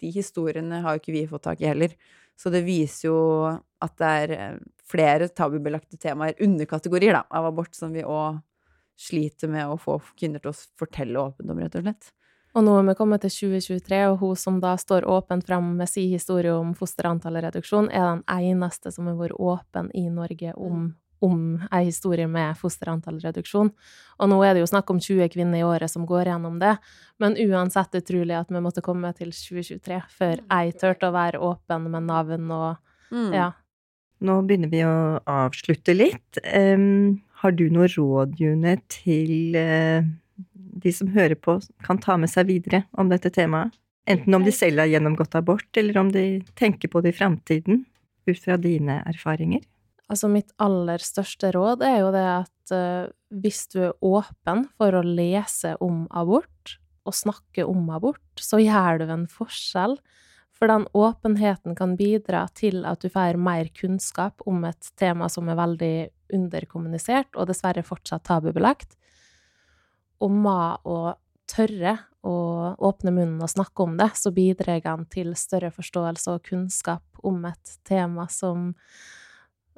de 0.00 0.10
historiene 0.14 0.82
har 0.84 0.96
jo 0.96 1.02
ikke 1.02 1.14
vi 1.14 1.26
fått 1.30 1.46
tak 1.46 1.62
i 1.62 1.68
heller. 1.70 1.94
Så 2.36 2.50
det 2.50 2.64
viser 2.66 3.08
jo 3.08 3.18
at 3.84 3.94
det 4.00 4.10
er 4.24 4.34
eh, 4.34 4.58
flere 4.90 5.28
tabubelagte 5.30 5.98
temaer, 6.00 6.34
underkategorier 6.42 7.14
da, 7.16 7.22
av 7.30 7.48
abort, 7.52 7.74
som 7.76 7.94
vi 7.94 8.04
òg 8.04 8.40
sliter 8.98 9.50
med 9.50 9.70
å 9.70 9.78
få 9.80 9.98
kvinner 10.18 10.42
til 10.42 10.52
å 10.52 10.58
fortelle 10.78 11.18
åpent 11.20 11.50
om, 11.50 11.60
rett 11.62 11.78
og 11.78 11.86
slett. 11.86 12.12
Og 12.54 12.62
nå 12.62 12.76
er 12.78 12.84
vi 12.86 12.94
kommet 12.94 13.24
til 13.24 13.32
2023, 13.50 14.00
og 14.12 14.20
hun 14.20 14.36
som 14.38 14.60
da 14.62 14.76
står 14.78 15.08
åpent 15.10 15.46
fram 15.46 15.72
med 15.78 15.90
sin 15.90 16.12
historie 16.12 16.52
om 16.54 16.70
fosterantallreduksjon, 16.78 17.88
er 17.90 18.04
den 18.12 18.22
eneste 18.30 18.92
som 18.94 19.08
har 19.10 19.16
vært 19.18 19.40
åpen 19.42 19.90
i 19.90 20.04
Norge 20.06 20.54
om, 20.54 20.92
om 21.24 21.58
ei 21.72 21.86
historie 21.88 22.28
med 22.30 22.58
fosterantallreduksjon. 22.60 23.72
Og 24.20 24.30
nå 24.30 24.38
er 24.44 24.54
det 24.54 24.62
jo 24.62 24.70
snakk 24.70 24.92
om 24.92 25.00
20 25.02 25.32
kvinner 25.32 25.58
i 25.58 25.66
året 25.66 25.90
som 25.90 26.04
går 26.06 26.30
gjennom 26.30 26.60
det, 26.60 26.76
men 27.22 27.38
uansett 27.48 27.96
utrolig 27.98 28.36
at 28.38 28.52
vi 28.52 28.62
måtte 28.62 28.84
komme 28.84 29.10
til 29.16 29.32
2023 29.34 30.02
før 30.18 30.44
ei 30.54 30.74
turte 30.76 31.08
å 31.08 31.16
være 31.16 31.42
åpen 31.42 31.88
med 31.90 32.10
navn 32.12 32.50
og 32.54 32.74
Mm. 33.14 33.30
ja. 33.34 33.52
Nå 34.24 34.40
begynner 34.46 34.70
vi 34.72 34.82
å 34.86 35.20
avslutte 35.28 35.94
litt. 35.94 36.40
Um, 36.48 37.20
har 37.42 37.54
du 37.56 37.66
noe 37.72 37.88
råd, 37.92 38.38
June, 38.40 38.76
til 38.92 39.56
uh, 39.58 40.06
de 40.54 40.94
som 40.94 41.10
hører 41.14 41.36
på, 41.36 41.58
kan 41.84 42.00
ta 42.00 42.16
med 42.20 42.32
seg 42.32 42.48
videre 42.48 42.84
om 42.98 43.12
dette 43.12 43.32
temaet? 43.34 43.74
Enten 44.10 44.36
om 44.36 44.44
de 44.44 44.52
selv 44.52 44.82
har 44.82 44.90
gjennomgått 44.90 45.36
abort, 45.38 45.68
eller 45.80 45.96
om 45.96 46.10
de 46.12 46.42
tenker 46.60 46.90
på 46.92 47.00
det 47.04 47.14
i 47.14 47.16
framtiden, 47.16 47.84
ut 48.28 48.40
fra 48.40 48.58
dine 48.60 48.98
erfaringer? 49.08 49.62
Altså, 50.12 50.28
mitt 50.28 50.52
aller 50.60 51.00
største 51.00 51.50
råd 51.54 51.84
er 51.86 51.98
jo 52.02 52.10
det 52.14 52.24
at 52.28 52.74
uh, 52.76 53.12
hvis 53.32 53.64
du 53.72 53.80
er 53.88 53.94
åpen 54.04 54.66
for 54.78 54.96
å 54.96 55.04
lese 55.04 55.74
om 55.84 56.04
abort, 56.12 56.76
og 57.04 57.16
snakke 57.16 57.66
om 57.68 57.88
abort, 57.92 58.22
så 58.40 58.60
gjør 58.62 59.02
du 59.02 59.10
en 59.12 59.26
forskjell. 59.28 59.98
For 60.54 60.70
den 60.70 60.86
åpenheten 60.96 61.74
kan 61.76 61.96
bidra 61.98 62.46
til 62.56 62.84
at 62.88 63.02
du 63.02 63.10
får 63.12 63.36
mer 63.40 63.68
kunnskap 63.76 64.44
om 64.48 64.62
et 64.68 64.88
tema 65.00 65.28
som 65.32 65.50
er 65.50 65.58
veldig 65.58 65.96
underkommunisert, 66.34 67.34
og 67.36 67.50
dessverre 67.50 67.84
fortsatt 67.84 68.24
tabubelagt. 68.28 68.96
Og 70.22 70.32
med 70.32 70.86
å 70.88 71.16
tørre 71.50 71.98
å 72.24 72.36
åpne 72.88 73.12
munnen 73.12 73.42
og 73.44 73.52
snakke 73.52 73.84
om 73.84 73.98
det, 73.98 74.08
så 74.16 74.32
bidrar 74.32 74.80
han 74.86 75.04
til 75.12 75.34
større 75.36 75.68
forståelse 75.74 76.38
og 76.38 76.46
kunnskap 76.48 77.04
om 77.26 77.44
et 77.50 77.76
tema 77.84 78.24
som 78.32 78.70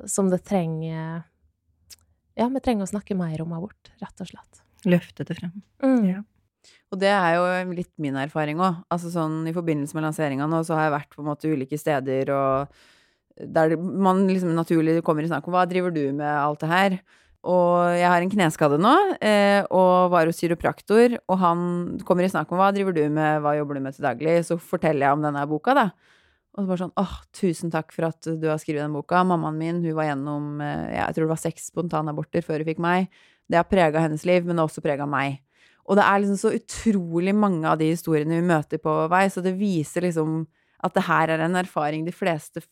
som 0.04 0.30
det 0.32 0.42
trenger 0.44 1.24
Ja, 2.36 2.48
vi 2.52 2.60
trenger 2.60 2.84
å 2.84 2.90
snakke 2.90 3.16
mer 3.16 3.40
om 3.40 3.54
abort, 3.56 3.92
rett 4.02 4.20
og 4.20 4.28
slett. 4.28 4.64
Løfte 4.84 5.24
det 5.24 5.38
frem. 5.38 5.54
Mm. 5.80 6.02
Ja. 6.10 6.18
Og 6.92 7.00
det 7.00 7.10
er 7.10 7.36
jo 7.38 7.76
litt 7.76 7.92
min 8.02 8.18
erfaring 8.20 8.60
òg. 8.60 8.82
Altså 8.92 9.10
sånn 9.14 9.40
i 9.48 9.54
forbindelse 9.56 9.96
med 9.96 10.04
lanseringa 10.06 10.48
nå, 10.50 10.60
så 10.66 10.76
har 10.76 10.88
jeg 10.88 10.96
vært 10.98 11.16
på 11.16 11.24
en 11.24 11.30
måte 11.30 11.50
ulike 11.50 11.78
steder 11.80 12.30
og 12.34 12.76
der 13.36 13.76
man 13.76 14.24
liksom 14.28 14.54
naturlig 14.56 15.02
kommer 15.04 15.24
i 15.24 15.30
snakk 15.30 15.46
om 15.48 15.56
hva 15.56 15.66
driver 15.68 15.92
du 15.92 16.04
med 16.16 16.28
alt 16.28 16.62
det 16.62 16.70
her? 16.70 16.98
Og 17.46 17.94
jeg 17.94 18.08
har 18.10 18.24
en 18.24 18.32
kneskade 18.32 18.78
nå, 18.80 18.94
eh, 19.22 19.60
og 19.70 20.10
var 20.10 20.26
hos 20.26 20.40
kiropraktor, 20.40 21.14
og 21.28 21.36
han 21.38 21.60
kommer 22.06 22.26
i 22.26 22.30
snakk 22.32 22.50
om 22.50 22.58
hva 22.58 22.72
driver 22.74 22.96
du 22.96 23.04
med, 23.06 23.42
hva 23.44 23.54
jobber 23.58 23.78
du 23.78 23.84
med 23.84 23.94
til 23.94 24.06
daglig? 24.08 24.40
Så 24.48 24.56
forteller 24.58 25.06
jeg 25.06 25.18
om 25.18 25.22
denne 25.22 25.44
boka, 25.46 25.76
da. 25.76 25.86
Og 26.56 26.64
så 26.64 26.68
bare 26.70 26.80
sånn 26.80 26.94
åh, 26.96 27.16
tusen 27.36 27.72
takk 27.72 27.92
for 27.92 28.08
at 28.08 28.28
du 28.40 28.46
har 28.48 28.60
skrevet 28.60 28.86
den 28.86 28.96
boka. 28.96 29.20
Mammaen 29.28 29.58
min, 29.60 29.82
hun 29.84 29.96
var 29.98 30.08
gjennom, 30.08 30.60
eh, 30.64 30.94
jeg 30.96 31.16
tror 31.16 31.26
det 31.26 31.34
var 31.34 31.42
seks 31.42 31.66
spontanaborter 31.72 32.44
før 32.44 32.62
hun 32.62 32.70
fikk 32.70 32.80
meg. 32.80 33.10
Det 33.46 33.60
har 33.60 33.68
prega 33.68 34.02
hennes 34.06 34.24
liv, 34.24 34.44
men 34.44 34.56
det 34.56 34.64
har 34.64 34.70
også 34.70 34.84
prega 34.84 35.06
meg. 35.08 35.42
Og 35.86 35.98
det 35.98 36.06
er 36.06 36.22
liksom 36.22 36.40
så 36.40 36.54
utrolig 36.56 37.34
mange 37.36 37.68
av 37.68 37.78
de 37.78 37.92
historiene 37.92 38.40
vi 38.40 38.48
møter 38.48 38.80
på 38.82 38.94
vei, 39.12 39.26
så 39.30 39.44
det 39.44 39.54
viser 39.58 40.08
liksom 40.08 40.40
at 40.84 40.96
det 40.96 41.06
her 41.06 41.32
er 41.32 41.44
en 41.44 41.58
erfaring 41.60 42.04
de 42.06 42.14
fleste 42.14 42.62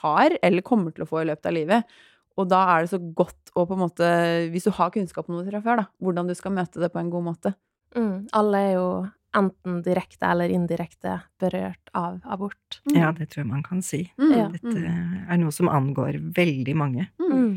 har, 0.00 0.34
eller 0.42 0.64
kommer 0.66 0.94
til 0.94 1.04
å 1.04 1.08
få 1.08 1.22
i 1.22 1.28
løpet 1.28 1.50
av 1.50 1.54
livet. 1.54 1.98
Og 2.40 2.48
da 2.50 2.62
er 2.72 2.84
det 2.84 2.94
så 2.94 2.98
godt 2.98 3.52
å 3.54 3.66
på 3.68 3.76
en 3.76 3.84
måte, 3.84 4.06
hvis 4.50 4.66
du 4.66 4.72
har 4.74 4.94
kunnskap 4.94 5.28
om 5.28 5.38
det 5.38 5.52
fra 5.52 5.62
før, 5.62 5.82
da, 5.82 5.86
hvordan 6.02 6.30
du 6.30 6.34
skal 6.38 6.54
møte 6.56 6.82
det 6.82 6.90
på 6.94 7.02
en 7.02 7.12
god 7.12 7.28
måte. 7.28 7.54
Mm. 7.94 8.26
Alle 8.34 8.62
er 8.64 8.72
jo 8.74 8.88
enten 9.36 9.80
direkte 9.84 10.28
eller 10.30 10.52
indirekte 10.52 11.18
berørt 11.42 11.92
av 11.96 12.20
abort. 12.24 12.80
Ja, 12.94 13.12
det 13.16 13.30
tror 13.32 13.44
jeg 13.44 13.50
man 13.50 13.64
kan 13.66 13.82
si. 13.84 14.04
Mm, 14.20 14.54
Dette 14.54 14.74
mm, 14.74 15.14
er 15.28 15.40
noe 15.42 15.54
som 15.54 15.70
angår 15.70 16.20
veldig 16.36 16.76
mange. 16.78 17.08
mm. 17.22 17.32
Mm. 17.34 17.54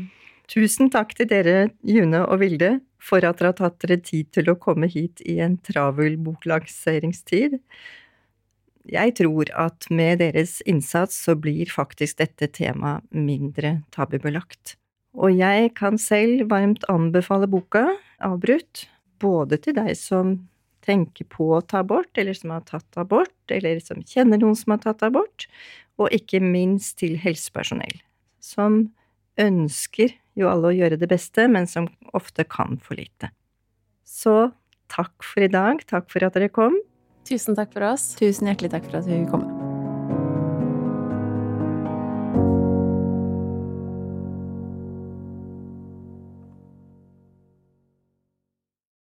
Tusen 0.48 0.88
takk 0.88 1.10
til 1.12 1.28
dere, 1.28 1.68
June 1.84 2.22
og 2.24 2.38
Vilde, 2.40 2.78
for 2.96 3.20
at 3.20 3.36
dere 3.36 3.50
har 3.50 3.56
tatt 3.58 3.82
dere 3.84 3.98
tid 4.00 4.30
til 4.32 4.48
å 4.48 4.56
komme 4.56 4.88
hit 4.88 5.20
i 5.28 5.36
en 5.44 5.58
travel 5.60 6.16
boklagseringstid. 6.24 7.58
Jeg 8.88 9.14
tror 9.18 9.52
at 9.60 9.84
med 9.92 10.22
deres 10.22 10.62
innsats 10.64 11.18
så 11.26 11.36
blir 11.36 11.68
faktisk 11.68 12.22
dette 12.22 12.48
temaet 12.56 13.04
mindre 13.12 13.82
tabubelagt. 13.92 14.78
Og 15.12 15.36
jeg 15.36 15.74
kan 15.76 16.00
selv 16.00 16.48
varmt 16.48 16.86
anbefale 16.88 17.48
boka, 17.50 17.84
Avbrutt, 18.24 18.86
både 19.20 19.58
til 19.60 19.76
deg 19.76 19.92
som 20.00 20.38
tenker 20.88 21.28
på 21.30 21.50
å 21.56 21.62
ta 21.62 21.82
abort, 21.84 22.10
eller 22.18 22.36
som 22.36 22.54
har 22.54 22.64
tatt 22.68 23.00
abort, 23.00 23.36
eller 23.52 23.80
som 23.84 24.00
kjenner 24.02 24.40
noen 24.40 24.56
som 24.58 24.74
har 24.74 24.82
tatt 24.86 25.04
abort, 25.06 25.48
og 25.98 26.14
ikke 26.14 26.40
minst 26.42 26.98
til 27.02 27.18
helsepersonell, 27.20 28.00
som 28.40 28.86
ønsker 29.38 30.14
jo 30.38 30.50
alle 30.50 30.70
å 30.70 30.76
gjøre 30.76 30.98
det 31.00 31.10
beste, 31.10 31.48
men 31.50 31.68
som 31.70 31.90
ofte 32.16 32.46
kan 32.48 32.78
for 32.82 32.98
lite. 32.98 33.32
Så 34.06 34.50
takk 34.92 35.26
for 35.26 35.44
i 35.44 35.52
dag, 35.52 35.84
takk 35.90 36.08
for 36.12 36.24
at 36.26 36.38
dere 36.38 36.50
kom. 36.52 36.78
Tusen 37.28 37.58
takk 37.58 37.74
for 37.76 37.90
oss. 37.92 38.14
Tusen 38.18 38.48
hjertelig 38.48 38.72
takk 38.72 38.88
for 38.88 39.02
at 39.02 39.10
vi 39.10 39.24
kom. 39.28 39.57